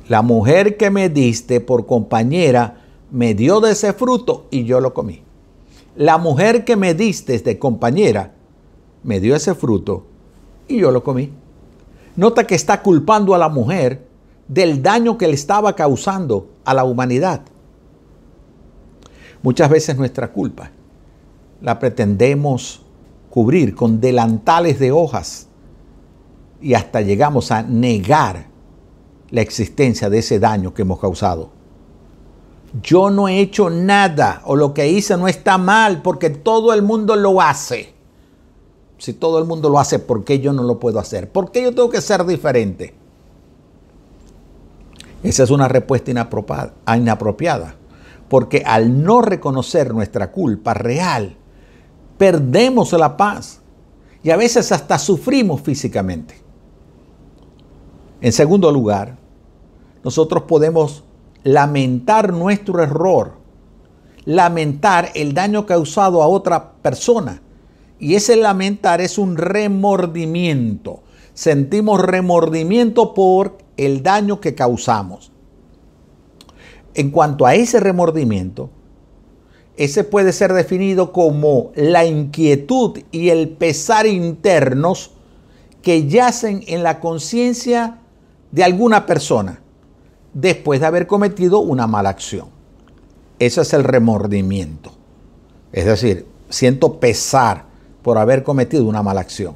La 0.08 0.22
mujer 0.22 0.76
que 0.76 0.90
me 0.90 1.08
diste 1.08 1.60
por 1.60 1.86
compañera 1.86 2.82
me 3.12 3.34
dio 3.34 3.60
de 3.60 3.70
ese 3.70 3.92
fruto 3.92 4.48
y 4.50 4.64
yo 4.64 4.80
lo 4.80 4.92
comí. 4.92 5.22
La 5.94 6.18
mujer 6.18 6.64
que 6.64 6.74
me 6.74 6.94
diste 6.94 7.38
de 7.38 7.56
compañera 7.56 8.32
me 9.02 9.20
dio 9.20 9.34
ese 9.34 9.54
fruto 9.54 10.06
y 10.68 10.78
yo 10.78 10.90
lo 10.90 11.02
comí. 11.02 11.32
Nota 12.16 12.46
que 12.46 12.54
está 12.54 12.82
culpando 12.82 13.34
a 13.34 13.38
la 13.38 13.48
mujer 13.48 14.06
del 14.48 14.82
daño 14.82 15.16
que 15.16 15.28
le 15.28 15.34
estaba 15.34 15.74
causando 15.74 16.50
a 16.64 16.74
la 16.74 16.84
humanidad. 16.84 17.42
Muchas 19.42 19.70
veces 19.70 19.96
nuestra 19.96 20.32
culpa 20.32 20.70
la 21.60 21.78
pretendemos 21.78 22.82
cubrir 23.30 23.74
con 23.74 24.00
delantales 24.00 24.78
de 24.78 24.92
hojas 24.92 25.46
y 26.60 26.74
hasta 26.74 27.00
llegamos 27.00 27.50
a 27.52 27.62
negar 27.62 28.48
la 29.30 29.40
existencia 29.40 30.10
de 30.10 30.18
ese 30.18 30.38
daño 30.40 30.74
que 30.74 30.82
hemos 30.82 30.98
causado. 30.98 31.50
Yo 32.82 33.10
no 33.10 33.28
he 33.28 33.40
hecho 33.40 33.70
nada 33.70 34.42
o 34.44 34.56
lo 34.56 34.74
que 34.74 34.88
hice 34.88 35.16
no 35.16 35.28
está 35.28 35.58
mal 35.58 36.02
porque 36.02 36.30
todo 36.30 36.72
el 36.72 36.82
mundo 36.82 37.16
lo 37.16 37.40
hace. 37.40 37.94
Si 39.00 39.14
todo 39.14 39.38
el 39.38 39.46
mundo 39.46 39.70
lo 39.70 39.78
hace, 39.78 39.98
¿por 39.98 40.24
qué 40.24 40.40
yo 40.40 40.52
no 40.52 40.62
lo 40.62 40.78
puedo 40.78 40.98
hacer? 40.98 41.32
¿Por 41.32 41.50
qué 41.50 41.62
yo 41.62 41.74
tengo 41.74 41.88
que 41.88 42.02
ser 42.02 42.22
diferente? 42.26 42.92
Esa 45.22 45.42
es 45.42 45.50
una 45.50 45.68
respuesta 45.68 46.10
inapropiada. 46.10 47.76
Porque 48.28 48.62
al 48.64 49.02
no 49.02 49.22
reconocer 49.22 49.94
nuestra 49.94 50.30
culpa 50.30 50.74
real, 50.74 51.34
perdemos 52.18 52.92
la 52.92 53.16
paz 53.16 53.62
y 54.22 54.30
a 54.30 54.36
veces 54.36 54.70
hasta 54.70 54.98
sufrimos 54.98 55.62
físicamente. 55.62 56.34
En 58.20 58.32
segundo 58.32 58.70
lugar, 58.70 59.16
nosotros 60.04 60.42
podemos 60.42 61.04
lamentar 61.42 62.34
nuestro 62.34 62.82
error, 62.82 63.32
lamentar 64.26 65.08
el 65.14 65.32
daño 65.32 65.64
causado 65.64 66.22
a 66.22 66.28
otra 66.28 66.74
persona. 66.82 67.40
Y 68.00 68.14
ese 68.14 68.36
lamentar 68.36 69.02
es 69.02 69.18
un 69.18 69.36
remordimiento. 69.36 71.02
Sentimos 71.34 72.00
remordimiento 72.00 73.12
por 73.14 73.58
el 73.76 74.02
daño 74.02 74.40
que 74.40 74.54
causamos. 74.54 75.30
En 76.94 77.10
cuanto 77.10 77.46
a 77.46 77.54
ese 77.54 77.78
remordimiento, 77.78 78.70
ese 79.76 80.02
puede 80.02 80.32
ser 80.32 80.52
definido 80.52 81.12
como 81.12 81.72
la 81.74 82.04
inquietud 82.04 82.98
y 83.12 83.28
el 83.28 83.50
pesar 83.50 84.06
internos 84.06 85.12
que 85.82 86.08
yacen 86.08 86.64
en 86.66 86.82
la 86.82 87.00
conciencia 87.00 87.98
de 88.50 88.64
alguna 88.64 89.06
persona 89.06 89.60
después 90.34 90.80
de 90.80 90.86
haber 90.86 91.06
cometido 91.06 91.60
una 91.60 91.86
mala 91.86 92.10
acción. 92.10 92.48
Ese 93.38 93.62
es 93.62 93.72
el 93.72 93.84
remordimiento. 93.84 94.92
Es 95.72 95.86
decir, 95.86 96.26
siento 96.48 96.98
pesar 97.00 97.69
por 98.02 98.18
haber 98.18 98.42
cometido 98.42 98.84
una 98.84 99.02
mala 99.02 99.20
acción. 99.20 99.54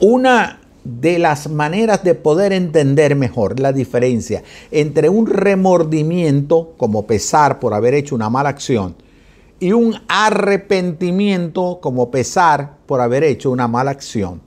Una 0.00 0.60
de 0.84 1.18
las 1.18 1.48
maneras 1.48 2.02
de 2.02 2.14
poder 2.14 2.52
entender 2.52 3.14
mejor 3.14 3.60
la 3.60 3.72
diferencia 3.72 4.42
entre 4.70 5.08
un 5.08 5.26
remordimiento, 5.26 6.72
como 6.76 7.06
pesar 7.06 7.60
por 7.60 7.74
haber 7.74 7.94
hecho 7.94 8.14
una 8.14 8.30
mala 8.30 8.48
acción, 8.48 8.96
y 9.58 9.72
un 9.72 9.94
arrepentimiento, 10.08 11.80
como 11.82 12.10
pesar 12.10 12.78
por 12.86 13.02
haber 13.02 13.24
hecho 13.24 13.50
una 13.50 13.68
mala 13.68 13.90
acción, 13.90 14.40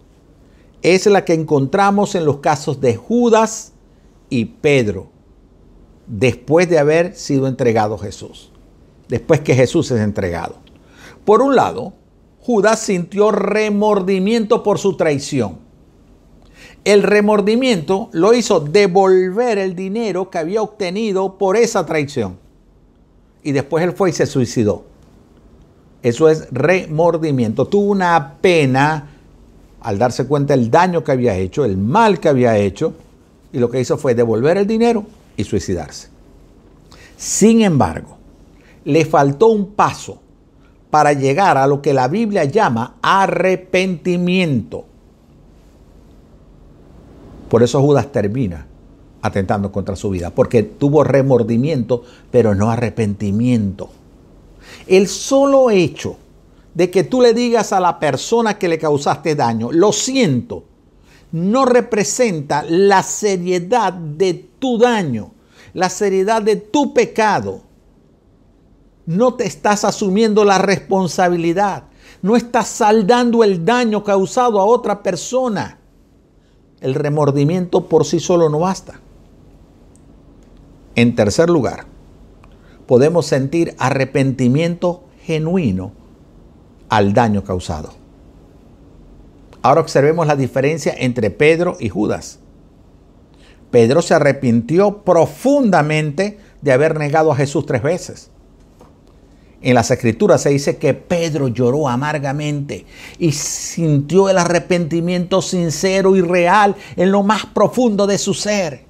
es 0.82 1.06
la 1.06 1.24
que 1.24 1.34
encontramos 1.34 2.16
en 2.16 2.26
los 2.26 2.38
casos 2.38 2.82
de 2.82 2.96
Judas 2.96 3.74
y 4.30 4.46
Pedro 4.46 5.08
después 6.08 6.68
de 6.68 6.80
haber 6.80 7.16
sido 7.16 7.48
entregado 7.48 7.98
Jesús, 7.98 8.52
después 9.08 9.40
que 9.42 9.56
Jesús 9.56 9.92
es 9.92 10.02
entregado. 10.02 10.63
Por 11.26 11.42
un 11.42 11.56
lado, 11.56 11.94
Judas 12.42 12.80
sintió 12.80 13.32
remordimiento 13.32 14.64
por 14.64 14.80
su 14.80 14.98
traición. 14.98 15.58
El 16.84 17.04
remordimiento 17.04 18.10
lo 18.12 18.34
hizo 18.34 18.60
devolver 18.60 19.58
el 19.58 19.76
dinero 19.76 20.30
que 20.30 20.38
había 20.38 20.62
obtenido 20.62 21.38
por 21.38 21.56
esa 21.56 21.86
traición. 21.86 22.38
Y 23.42 23.54
después 23.54 23.84
él 23.86 23.94
fue 23.94 24.10
y 24.10 24.14
se 24.14 24.26
suicidó. 24.26 24.84
Eso 26.02 26.28
es 26.28 26.50
remordimiento. 26.52 27.66
Tuvo 27.66 27.92
una 27.92 28.36
pena 28.42 29.10
al 29.80 29.98
darse 29.98 30.28
cuenta 30.28 30.56
del 30.56 30.70
daño 30.70 31.04
que 31.04 31.14
había 31.14 31.36
hecho, 31.36 31.64
el 31.64 31.78
mal 31.78 32.20
que 32.20 32.28
había 32.28 32.58
hecho, 32.58 32.94
y 33.54 33.60
lo 33.60 33.70
que 33.70 33.80
hizo 33.80 33.98
fue 33.98 34.16
devolver 34.16 34.58
el 34.58 34.68
dinero 34.68 35.06
y 35.38 35.46
suicidarse. 35.46 36.10
Sin 37.16 37.62
embargo, 37.62 38.18
le 38.84 39.06
faltó 39.06 39.48
un 39.48 39.72
paso 39.72 40.23
para 40.94 41.14
llegar 41.14 41.58
a 41.58 41.66
lo 41.66 41.82
que 41.82 41.92
la 41.92 42.08
Biblia 42.08 42.44
llama 42.44 42.98
arrepentimiento. 43.02 44.86
Por 47.50 47.64
eso 47.64 47.82
Judas 47.82 48.12
termina 48.12 48.68
atentando 49.24 49.72
contra 49.72 49.96
su 49.96 50.12
vida, 50.12 50.30
porque 50.30 50.62
tuvo 50.62 51.04
remordimiento, 51.04 52.04
pero 52.30 52.54
no 52.54 52.70
arrepentimiento. 52.70 53.90
El 54.86 55.08
solo 55.08 55.72
hecho 55.72 56.18
de 56.76 56.92
que 56.92 57.04
tú 57.04 57.22
le 57.22 57.34
digas 57.34 57.74
a 57.74 57.80
la 57.80 58.00
persona 58.00 58.60
que 58.60 58.68
le 58.68 58.78
causaste 58.78 59.34
daño, 59.34 59.72
lo 59.72 59.92
siento, 59.94 60.64
no 61.32 61.66
representa 61.66 62.64
la 62.70 63.02
seriedad 63.02 63.94
de 63.94 64.36
tu 64.60 64.78
daño, 64.78 65.32
la 65.74 65.90
seriedad 65.90 66.44
de 66.44 66.58
tu 66.58 66.94
pecado. 66.94 67.73
No 69.06 69.34
te 69.34 69.46
estás 69.46 69.84
asumiendo 69.84 70.46
la 70.46 70.58
responsabilidad, 70.58 71.86
no 72.22 72.36
estás 72.36 72.68
saldando 72.68 73.44
el 73.44 73.66
daño 73.66 74.04
causado 74.04 74.60
a 74.60 74.66
otra 74.66 75.04
persona. 75.04 75.80
El 76.80 76.96
remordimiento 76.96 77.88
por 77.88 78.06
sí 78.06 78.20
solo 78.20 78.50
no 78.50 78.60
basta. 78.60 79.00
En 80.96 81.16
tercer 81.16 81.50
lugar, 81.50 81.86
podemos 82.86 83.26
sentir 83.26 83.76
arrepentimiento 83.78 85.04
genuino 85.22 85.92
al 86.90 87.14
daño 87.14 87.44
causado. 87.44 87.94
Ahora 89.62 89.82
observemos 89.82 90.28
la 90.28 90.36
diferencia 90.36 90.94
entre 90.98 91.32
Pedro 91.32 91.78
y 91.80 91.90
Judas. 91.90 92.40
Pedro 93.72 94.02
se 94.02 94.14
arrepintió 94.14 95.04
profundamente 95.04 96.38
de 96.62 96.72
haber 96.74 97.00
negado 97.00 97.32
a 97.32 97.36
Jesús 97.36 97.66
tres 97.66 97.82
veces. 97.82 98.30
En 99.64 99.76
las 99.76 99.90
escrituras 99.92 100.42
se 100.42 100.50
dice 100.50 100.76
que 100.76 100.94
Pedro 100.94 101.48
lloró 101.48 101.88
amargamente 101.88 102.86
y 103.18 103.32
sintió 103.32 104.30
el 104.30 104.38
arrepentimiento 104.38 105.42
sincero 105.42 106.18
y 106.18 106.22
real 106.22 106.76
en 106.98 107.14
lo 107.14 107.24
más 107.24 107.46
profundo 107.46 108.06
de 108.06 108.18
su 108.18 108.34
ser. 108.34 108.84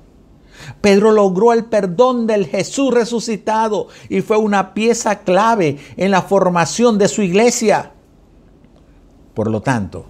Pedro 0.81 1.11
logró 1.11 1.53
el 1.53 1.65
perdón 1.65 2.25
del 2.25 2.47
Jesús 2.47 2.91
resucitado 2.91 3.87
y 4.09 4.21
fue 4.21 4.37
una 4.37 4.73
pieza 4.73 5.19
clave 5.19 5.77
en 5.95 6.09
la 6.09 6.23
formación 6.23 6.97
de 6.97 7.07
su 7.07 7.21
iglesia. 7.21 7.91
Por 9.35 9.51
lo 9.51 9.61
tanto, 9.61 10.05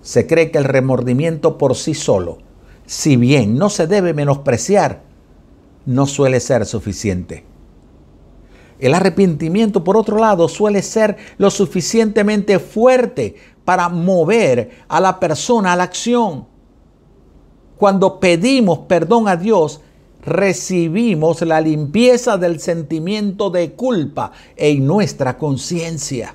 se 0.00 0.26
cree 0.26 0.50
que 0.50 0.58
el 0.58 0.64
remordimiento 0.64 1.58
por 1.58 1.76
sí 1.76 1.92
solo, 1.92 2.38
si 2.86 3.16
bien 3.16 3.58
no 3.58 3.68
se 3.68 3.86
debe 3.86 4.14
menospreciar, 4.14 5.02
no 5.84 6.06
suele 6.06 6.40
ser 6.40 6.64
suficiente. 6.64 7.51
El 8.82 8.94
arrepentimiento, 8.94 9.84
por 9.84 9.96
otro 9.96 10.18
lado, 10.18 10.48
suele 10.48 10.82
ser 10.82 11.16
lo 11.38 11.52
suficientemente 11.52 12.58
fuerte 12.58 13.36
para 13.64 13.88
mover 13.88 14.70
a 14.88 14.98
la 14.98 15.20
persona 15.20 15.72
a 15.72 15.76
la 15.76 15.84
acción. 15.84 16.46
Cuando 17.78 18.18
pedimos 18.18 18.80
perdón 18.80 19.28
a 19.28 19.36
Dios, 19.36 19.82
recibimos 20.26 21.42
la 21.42 21.60
limpieza 21.60 22.38
del 22.38 22.58
sentimiento 22.58 23.50
de 23.50 23.70
culpa 23.74 24.32
en 24.56 24.84
nuestra 24.84 25.38
conciencia. 25.38 26.34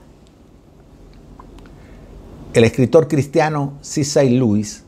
El 2.54 2.64
escritor 2.64 3.10
cristiano 3.10 3.74
C.S. 3.82 4.24
Lewis 4.24 4.86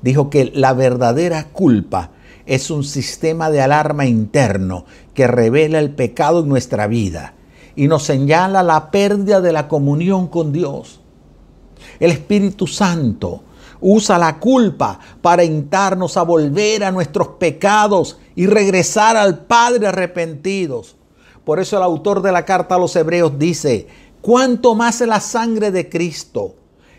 dijo 0.00 0.30
que 0.30 0.52
la 0.54 0.74
verdadera 0.74 1.48
culpa 1.48 2.12
es 2.46 2.70
un 2.70 2.84
sistema 2.84 3.50
de 3.50 3.60
alarma 3.60 4.06
interno 4.06 4.84
que 5.14 5.26
revela 5.26 5.78
el 5.78 5.90
pecado 5.90 6.40
en 6.40 6.48
nuestra 6.48 6.86
vida 6.86 7.34
y 7.76 7.88
nos 7.88 8.04
señala 8.04 8.62
la 8.62 8.90
pérdida 8.90 9.40
de 9.40 9.52
la 9.52 9.68
comunión 9.68 10.26
con 10.28 10.52
Dios. 10.52 11.00
El 11.98 12.10
Espíritu 12.10 12.66
Santo 12.66 13.42
usa 13.80 14.18
la 14.18 14.38
culpa 14.38 14.98
para 15.22 15.44
intarnos 15.44 16.16
a 16.16 16.22
volver 16.22 16.84
a 16.84 16.90
nuestros 16.90 17.28
pecados 17.38 18.18
y 18.34 18.46
regresar 18.46 19.16
al 19.16 19.46
Padre 19.46 19.86
arrepentidos. 19.86 20.96
Por 21.44 21.60
eso 21.60 21.76
el 21.76 21.82
autor 21.82 22.22
de 22.22 22.32
la 22.32 22.44
carta 22.44 22.74
a 22.74 22.78
los 22.78 22.94
hebreos 22.96 23.38
dice, 23.38 23.86
cuánto 24.20 24.74
más 24.74 25.00
la 25.00 25.20
sangre 25.20 25.70
de 25.70 25.88
Cristo, 25.88 26.54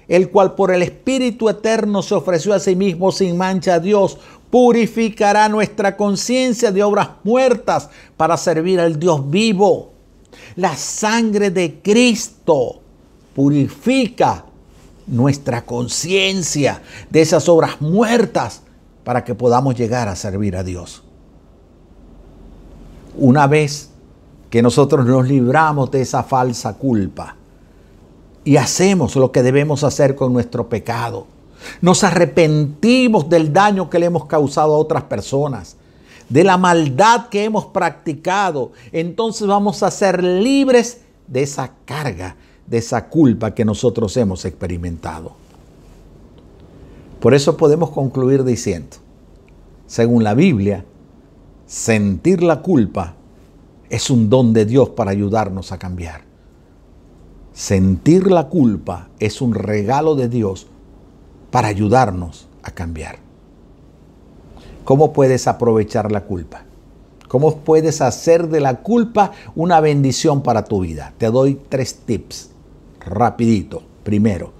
el 0.07 0.29
cual 0.29 0.55
por 0.55 0.71
el 0.73 0.81
Espíritu 0.81 1.47
Eterno 1.47 2.01
se 2.01 2.15
ofreció 2.15 2.53
a 2.53 2.59
sí 2.59 2.75
mismo 2.75 3.11
sin 3.11 3.37
mancha 3.37 3.75
a 3.75 3.79
Dios, 3.79 4.17
purificará 4.51 5.49
nuestra 5.49 5.97
conciencia 5.97 6.71
de 6.71 6.83
obras 6.83 7.09
muertas 7.23 7.89
para 8.17 8.37
servir 8.37 8.79
al 8.79 8.99
Dios 8.99 9.27
vivo. 9.29 9.93
La 10.55 10.75
sangre 10.75 11.49
de 11.49 11.81
Cristo 11.81 12.81
purifica 13.33 14.45
nuestra 15.07 15.65
conciencia 15.65 16.81
de 17.09 17.21
esas 17.21 17.47
obras 17.49 17.81
muertas 17.81 18.61
para 19.03 19.23
que 19.23 19.33
podamos 19.33 19.75
llegar 19.75 20.07
a 20.07 20.15
servir 20.15 20.55
a 20.55 20.63
Dios. 20.63 21.03
Una 23.17 23.47
vez 23.47 23.89
que 24.49 24.61
nosotros 24.61 25.05
nos 25.05 25.27
libramos 25.27 25.91
de 25.91 26.01
esa 26.01 26.23
falsa 26.23 26.73
culpa 26.73 27.35
y 28.43 28.57
hacemos 28.57 29.15
lo 29.15 29.31
que 29.31 29.43
debemos 29.43 29.83
hacer 29.83 30.15
con 30.15 30.33
nuestro 30.33 30.67
pecado, 30.67 31.27
nos 31.81 32.03
arrepentimos 32.03 33.29
del 33.29 33.51
daño 33.53 33.89
que 33.89 33.99
le 33.99 34.07
hemos 34.07 34.25
causado 34.25 34.73
a 34.73 34.77
otras 34.77 35.03
personas, 35.03 35.77
de 36.29 36.43
la 36.43 36.57
maldad 36.57 37.27
que 37.29 37.43
hemos 37.43 37.65
practicado, 37.65 38.71
entonces 38.91 39.47
vamos 39.47 39.83
a 39.83 39.91
ser 39.91 40.23
libres 40.23 41.01
de 41.27 41.43
esa 41.43 41.71
carga 41.85 42.35
de 42.71 42.77
esa 42.77 43.09
culpa 43.09 43.53
que 43.53 43.65
nosotros 43.65 44.15
hemos 44.15 44.45
experimentado. 44.45 45.33
Por 47.19 47.33
eso 47.33 47.57
podemos 47.57 47.91
concluir 47.91 48.45
diciendo, 48.45 48.95
según 49.87 50.23
la 50.23 50.33
Biblia, 50.33 50.85
sentir 51.67 52.41
la 52.41 52.61
culpa 52.61 53.15
es 53.89 54.09
un 54.09 54.29
don 54.29 54.53
de 54.53 54.65
Dios 54.65 54.87
para 54.87 55.11
ayudarnos 55.11 55.73
a 55.73 55.79
cambiar. 55.79 56.21
Sentir 57.51 58.31
la 58.31 58.47
culpa 58.47 59.09
es 59.19 59.41
un 59.41 59.53
regalo 59.53 60.15
de 60.15 60.29
Dios 60.29 60.67
para 61.51 61.67
ayudarnos 61.67 62.47
a 62.63 62.71
cambiar. 62.71 63.17
¿Cómo 64.83 65.13
puedes 65.13 65.47
aprovechar 65.47 66.11
la 66.11 66.21
culpa? 66.21 66.63
¿Cómo 67.27 67.57
puedes 67.57 68.01
hacer 68.01 68.49
de 68.49 68.59
la 68.59 68.81
culpa 68.81 69.31
una 69.55 69.79
bendición 69.79 70.41
para 70.41 70.65
tu 70.65 70.81
vida? 70.81 71.13
Te 71.17 71.27
doy 71.27 71.61
tres 71.69 71.99
tips 72.05 72.49
rapidito. 72.99 73.83
Primero, 74.03 74.51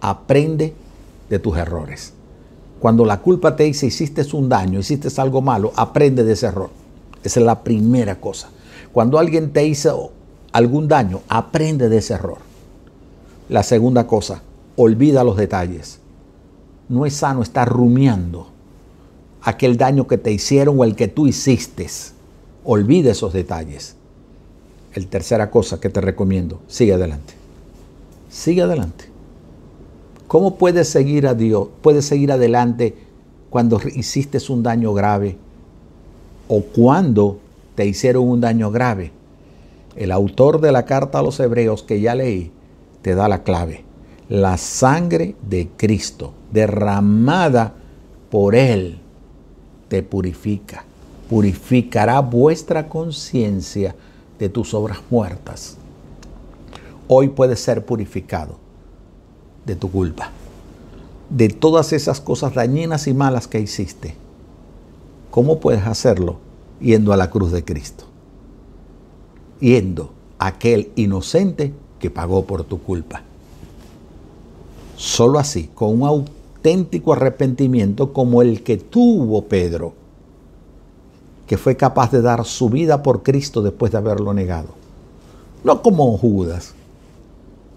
aprende 0.00 0.72
de 1.28 1.38
tus 1.38 1.56
errores. 1.56 2.12
Cuando 2.78 3.04
la 3.04 3.20
culpa 3.20 3.56
te 3.56 3.64
dice 3.64 3.86
hiciste 3.86 4.24
un 4.34 4.48
daño, 4.48 4.78
hiciste 4.78 5.08
algo 5.20 5.42
malo, 5.42 5.72
aprende 5.76 6.24
de 6.24 6.34
ese 6.34 6.46
error. 6.46 6.70
Esa 7.24 7.40
es 7.40 7.46
la 7.46 7.64
primera 7.64 8.20
cosa. 8.20 8.48
Cuando 8.92 9.18
alguien 9.18 9.52
te 9.52 9.66
hizo 9.66 10.12
algún 10.52 10.88
daño, 10.88 11.20
aprende 11.28 11.88
de 11.88 11.98
ese 11.98 12.14
error. 12.14 12.38
La 13.48 13.62
segunda 13.62 14.06
cosa, 14.06 14.42
olvida 14.76 15.24
los 15.24 15.36
detalles. 15.36 16.00
No 16.88 17.06
es 17.06 17.14
sano 17.14 17.42
estar 17.42 17.68
rumiando 17.68 18.48
aquel 19.42 19.76
daño 19.76 20.06
que 20.06 20.18
te 20.18 20.32
hicieron 20.32 20.78
o 20.78 20.84
el 20.84 20.96
que 20.96 21.08
tú 21.08 21.26
hiciste. 21.26 21.86
Olvida 22.64 23.12
esos 23.12 23.32
detalles. 23.32 23.96
El 24.92 25.06
tercera 25.08 25.50
cosa 25.50 25.80
que 25.80 25.88
te 25.88 26.00
recomiendo, 26.00 26.60
sigue 26.68 26.94
adelante 26.94 27.34
sigue 28.36 28.62
adelante. 28.62 29.06
¿Cómo 30.26 30.56
puedes 30.56 30.88
seguir 30.88 31.26
a 31.26 31.34
Dios? 31.34 31.68
Puedes 31.80 32.04
seguir 32.04 32.32
adelante 32.32 32.94
cuando 33.48 33.80
hiciste 33.94 34.38
un 34.50 34.62
daño 34.62 34.92
grave 34.92 35.38
o 36.48 36.62
cuando 36.62 37.38
te 37.74 37.86
hicieron 37.86 38.28
un 38.28 38.40
daño 38.40 38.70
grave. 38.70 39.12
El 39.94 40.12
autor 40.12 40.60
de 40.60 40.72
la 40.72 40.84
carta 40.84 41.20
a 41.20 41.22
los 41.22 41.40
hebreos 41.40 41.82
que 41.82 42.00
ya 42.00 42.14
leí 42.14 42.50
te 43.02 43.14
da 43.14 43.28
la 43.28 43.42
clave. 43.42 43.84
La 44.28 44.58
sangre 44.58 45.36
de 45.48 45.68
Cristo 45.76 46.34
derramada 46.56 47.74
por 48.30 48.54
Él 48.54 48.98
te 49.88 50.02
purifica. 50.02 50.84
Purificará 51.30 52.20
vuestra 52.20 52.88
conciencia 52.88 53.94
de 54.38 54.48
tus 54.48 54.74
obras 54.74 54.98
muertas 55.10 55.76
hoy 57.08 57.28
puedes 57.28 57.60
ser 57.60 57.84
purificado 57.84 58.56
de 59.64 59.76
tu 59.76 59.90
culpa, 59.90 60.30
de 61.30 61.48
todas 61.48 61.92
esas 61.92 62.20
cosas 62.20 62.54
dañinas 62.54 63.06
y 63.06 63.14
malas 63.14 63.48
que 63.48 63.60
hiciste. 63.60 64.14
¿Cómo 65.30 65.60
puedes 65.60 65.86
hacerlo? 65.86 66.38
Yendo 66.80 67.12
a 67.12 67.16
la 67.16 67.30
cruz 67.30 67.52
de 67.52 67.64
Cristo. 67.64 68.04
Yendo 69.60 70.12
a 70.38 70.48
aquel 70.48 70.92
inocente 70.96 71.72
que 71.98 72.10
pagó 72.10 72.44
por 72.44 72.64
tu 72.64 72.82
culpa. 72.82 73.22
Solo 74.96 75.38
así, 75.38 75.68
con 75.74 76.02
un 76.02 76.08
auténtico 76.66 77.12
arrepentimiento 77.12 78.12
como 78.12 78.42
el 78.42 78.64
que 78.64 78.76
tuvo 78.76 79.42
Pedro, 79.42 79.94
que 81.46 81.56
fue 81.56 81.76
capaz 81.76 82.10
de 82.10 82.22
dar 82.22 82.44
su 82.44 82.68
vida 82.68 83.04
por 83.04 83.22
Cristo 83.22 83.62
después 83.62 83.92
de 83.92 83.98
haberlo 83.98 84.34
negado. 84.34 84.70
No 85.62 85.80
como 85.80 86.18
Judas, 86.18 86.74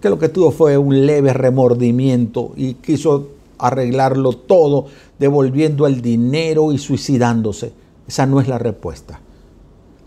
que 0.00 0.10
lo 0.10 0.18
que 0.18 0.28
tuvo 0.28 0.50
fue 0.50 0.76
un 0.76 1.06
leve 1.06 1.32
remordimiento 1.32 2.50
y 2.56 2.74
quiso 2.74 3.28
arreglarlo 3.58 4.32
todo, 4.32 4.86
devolviendo 5.20 5.86
el 5.86 6.02
dinero 6.02 6.72
y 6.72 6.78
suicidándose. 6.78 7.72
Esa 8.08 8.26
no 8.26 8.40
es 8.40 8.48
la 8.48 8.58
respuesta. 8.58 9.20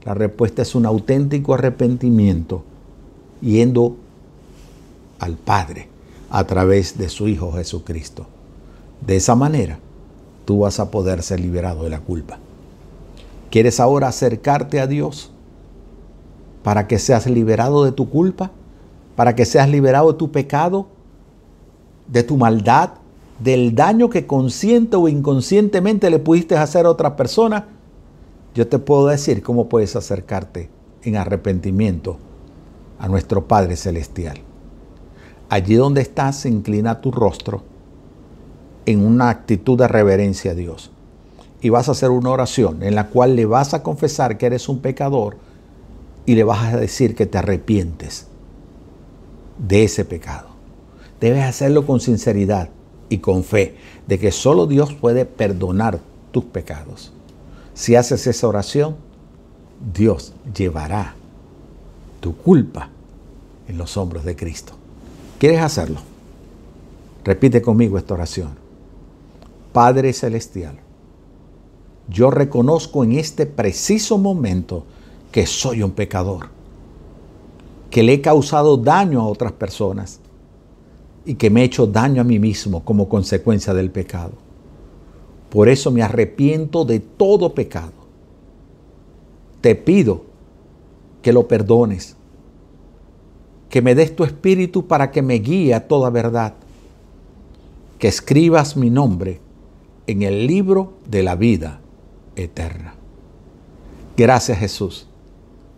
La 0.03 0.13
respuesta 0.13 0.61
es 0.61 0.75
un 0.75 0.85
auténtico 0.85 1.53
arrepentimiento 1.53 2.63
yendo 3.41 3.95
al 5.19 5.37
Padre 5.37 5.87
a 6.29 6.43
través 6.43 6.97
de 6.97 7.07
su 7.07 7.29
Hijo 7.29 7.53
Jesucristo. 7.53 8.32
De 9.05 9.15
esa 9.15 9.35
manera, 9.35 9.79
tú 10.45 10.59
vas 10.59 10.79
a 10.79 10.91
poder 10.91 11.23
ser 11.23 11.39
liberado 11.39 11.83
de 11.83 11.89
la 11.89 11.99
culpa. 11.99 12.39
¿Quieres 13.49 13.79
ahora 13.79 14.07
acercarte 14.07 14.79
a 14.79 14.87
Dios 14.87 15.31
para 16.63 16.87
que 16.87 16.99
seas 16.99 17.27
liberado 17.27 17.83
de 17.83 17.91
tu 17.91 18.09
culpa? 18.09 18.51
para 19.15 19.35
que 19.35 19.45
seas 19.45 19.69
liberado 19.69 20.11
de 20.11 20.17
tu 20.17 20.31
pecado, 20.31 20.87
de 22.07 22.23
tu 22.23 22.37
maldad, 22.37 22.91
del 23.39 23.75
daño 23.75 24.09
que 24.09 24.25
consciente 24.25 24.95
o 24.95 25.07
inconscientemente 25.07 26.09
le 26.09 26.19
pudiste 26.19 26.55
hacer 26.55 26.85
a 26.85 26.89
otra 26.89 27.15
persona, 27.15 27.67
yo 28.55 28.67
te 28.67 28.79
puedo 28.79 29.07
decir 29.07 29.41
cómo 29.41 29.69
puedes 29.69 29.95
acercarte 29.95 30.69
en 31.03 31.17
arrepentimiento 31.17 32.17
a 32.99 33.07
nuestro 33.07 33.47
Padre 33.47 33.75
Celestial. 33.75 34.37
Allí 35.49 35.75
donde 35.75 36.01
estás, 36.01 36.45
inclina 36.45 37.01
tu 37.01 37.11
rostro 37.11 37.63
en 38.85 39.05
una 39.05 39.29
actitud 39.29 39.77
de 39.77 39.87
reverencia 39.87 40.51
a 40.51 40.55
Dios. 40.55 40.91
Y 41.61 41.69
vas 41.69 41.87
a 41.87 41.93
hacer 41.93 42.09
una 42.09 42.29
oración 42.29 42.83
en 42.83 42.95
la 42.95 43.07
cual 43.07 43.35
le 43.35 43.45
vas 43.45 43.73
a 43.73 43.83
confesar 43.83 44.37
que 44.37 44.45
eres 44.45 44.67
un 44.67 44.79
pecador 44.79 45.37
y 46.25 46.35
le 46.35 46.43
vas 46.43 46.73
a 46.73 46.77
decir 46.77 47.15
que 47.15 47.25
te 47.25 47.37
arrepientes 47.37 48.27
de 49.57 49.83
ese 49.83 50.05
pecado. 50.05 50.47
Debes 51.19 51.43
hacerlo 51.43 51.85
con 51.85 51.99
sinceridad 51.99 52.69
y 53.09 53.19
con 53.19 53.43
fe 53.43 53.75
de 54.07 54.19
que 54.19 54.31
solo 54.31 54.67
Dios 54.67 54.93
puede 54.93 55.25
perdonar 55.25 55.99
tus 56.31 56.43
pecados. 56.45 57.13
Si 57.73 57.95
haces 57.95 58.27
esa 58.27 58.47
oración, 58.47 58.95
Dios 59.93 60.33
llevará 60.55 61.15
tu 62.19 62.35
culpa 62.35 62.89
en 63.67 63.77
los 63.77 63.97
hombros 63.97 64.25
de 64.25 64.35
Cristo. 64.35 64.73
¿Quieres 65.39 65.61
hacerlo? 65.61 65.99
Repite 67.23 67.61
conmigo 67.61 67.97
esta 67.97 68.13
oración. 68.13 68.62
Padre 69.73 70.13
Celestial, 70.13 70.77
yo 72.07 72.31
reconozco 72.31 73.03
en 73.03 73.13
este 73.13 73.45
preciso 73.45 74.17
momento 74.17 74.85
que 75.31 75.45
soy 75.45 75.81
un 75.81 75.91
pecador 75.91 76.49
que 77.93 78.01
le 78.01 78.13
he 78.13 78.21
causado 78.21 78.75
daño 78.75 79.21
a 79.21 79.27
otras 79.27 79.51
personas 79.51 80.19
y 81.25 81.35
que 81.35 81.51
me 81.51 81.61
he 81.61 81.65
hecho 81.65 81.85
daño 81.85 82.21
a 82.21 82.23
mí 82.23 82.39
mismo 82.39 82.83
como 82.83 83.07
consecuencia 83.07 83.71
del 83.75 83.91
pecado. 83.91 84.31
Por 85.51 85.69
eso 85.69 85.91
me 85.91 86.01
arrepiento 86.01 86.85
de 86.85 86.99
todo 86.99 87.53
pecado. 87.53 87.93
Te 89.61 89.75
pido 89.75 90.23
que 91.21 91.31
lo 91.31 91.47
perdones, 91.47 92.15
que 93.69 93.83
me 93.83 93.93
des 93.93 94.15
tu 94.15 94.23
espíritu 94.23 94.87
para 94.87 95.11
que 95.11 95.21
me 95.21 95.35
guíe 95.35 95.75
a 95.75 95.87
toda 95.87 96.09
verdad, 96.09 96.55
que 97.99 98.07
escribas 98.07 98.75
mi 98.75 98.89
nombre 98.89 99.39
en 100.07 100.21
el 100.21 100.47
libro 100.47 100.93
de 101.07 101.23
la 101.23 101.35
vida 101.35 101.79
eterna. 102.35 102.95
Gracias 104.17 104.59
Jesús 104.59 105.07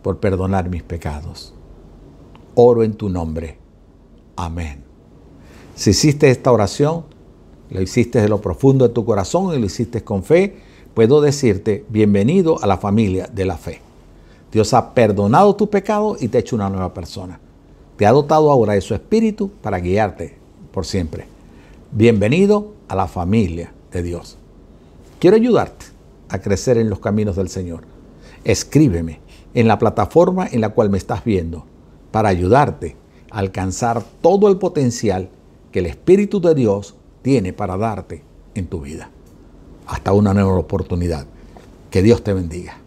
por 0.02 0.18
perdonar 0.18 0.68
mis 0.68 0.82
pecados 0.82 1.56
oro 2.56 2.82
en 2.82 2.94
tu 2.94 3.08
nombre. 3.08 3.58
Amén. 4.34 4.82
Si 5.76 5.90
hiciste 5.90 6.30
esta 6.30 6.50
oración, 6.50 7.04
lo 7.70 7.80
hiciste 7.80 8.20
de 8.20 8.28
lo 8.28 8.40
profundo 8.40 8.88
de 8.88 8.94
tu 8.94 9.04
corazón 9.04 9.54
y 9.54 9.58
lo 9.60 9.66
hiciste 9.66 10.02
con 10.02 10.24
fe, 10.24 10.56
puedo 10.94 11.20
decirte, 11.20 11.84
bienvenido 11.88 12.62
a 12.62 12.66
la 12.66 12.78
familia 12.78 13.28
de 13.32 13.44
la 13.44 13.58
fe. 13.58 13.80
Dios 14.50 14.72
ha 14.72 14.94
perdonado 14.94 15.54
tu 15.54 15.68
pecado 15.68 16.16
y 16.18 16.28
te 16.28 16.38
ha 16.38 16.40
hecho 16.40 16.56
una 16.56 16.70
nueva 16.70 16.94
persona. 16.94 17.38
Te 17.96 18.06
ha 18.06 18.12
dotado 18.12 18.50
ahora 18.50 18.72
de 18.72 18.80
su 18.80 18.94
espíritu 18.94 19.50
para 19.60 19.78
guiarte 19.78 20.38
por 20.72 20.86
siempre. 20.86 21.26
Bienvenido 21.92 22.72
a 22.88 22.94
la 22.94 23.06
familia 23.06 23.72
de 23.92 24.02
Dios. 24.02 24.38
Quiero 25.18 25.36
ayudarte 25.36 25.86
a 26.28 26.38
crecer 26.40 26.78
en 26.78 26.90
los 26.90 27.00
caminos 27.00 27.36
del 27.36 27.48
Señor. 27.48 27.84
Escríbeme 28.44 29.20
en 29.54 29.68
la 29.68 29.78
plataforma 29.78 30.46
en 30.50 30.60
la 30.60 30.70
cual 30.70 30.90
me 30.90 30.98
estás 30.98 31.24
viendo 31.24 31.64
para 32.10 32.28
ayudarte 32.28 32.96
a 33.30 33.38
alcanzar 33.38 34.02
todo 34.20 34.48
el 34.48 34.58
potencial 34.58 35.30
que 35.72 35.80
el 35.80 35.86
Espíritu 35.86 36.40
de 36.40 36.54
Dios 36.54 36.94
tiene 37.22 37.52
para 37.52 37.76
darte 37.76 38.22
en 38.54 38.66
tu 38.66 38.80
vida. 38.80 39.10
Hasta 39.86 40.12
una 40.12 40.34
nueva 40.34 40.54
oportunidad. 40.54 41.26
Que 41.90 42.02
Dios 42.02 42.22
te 42.22 42.32
bendiga. 42.32 42.78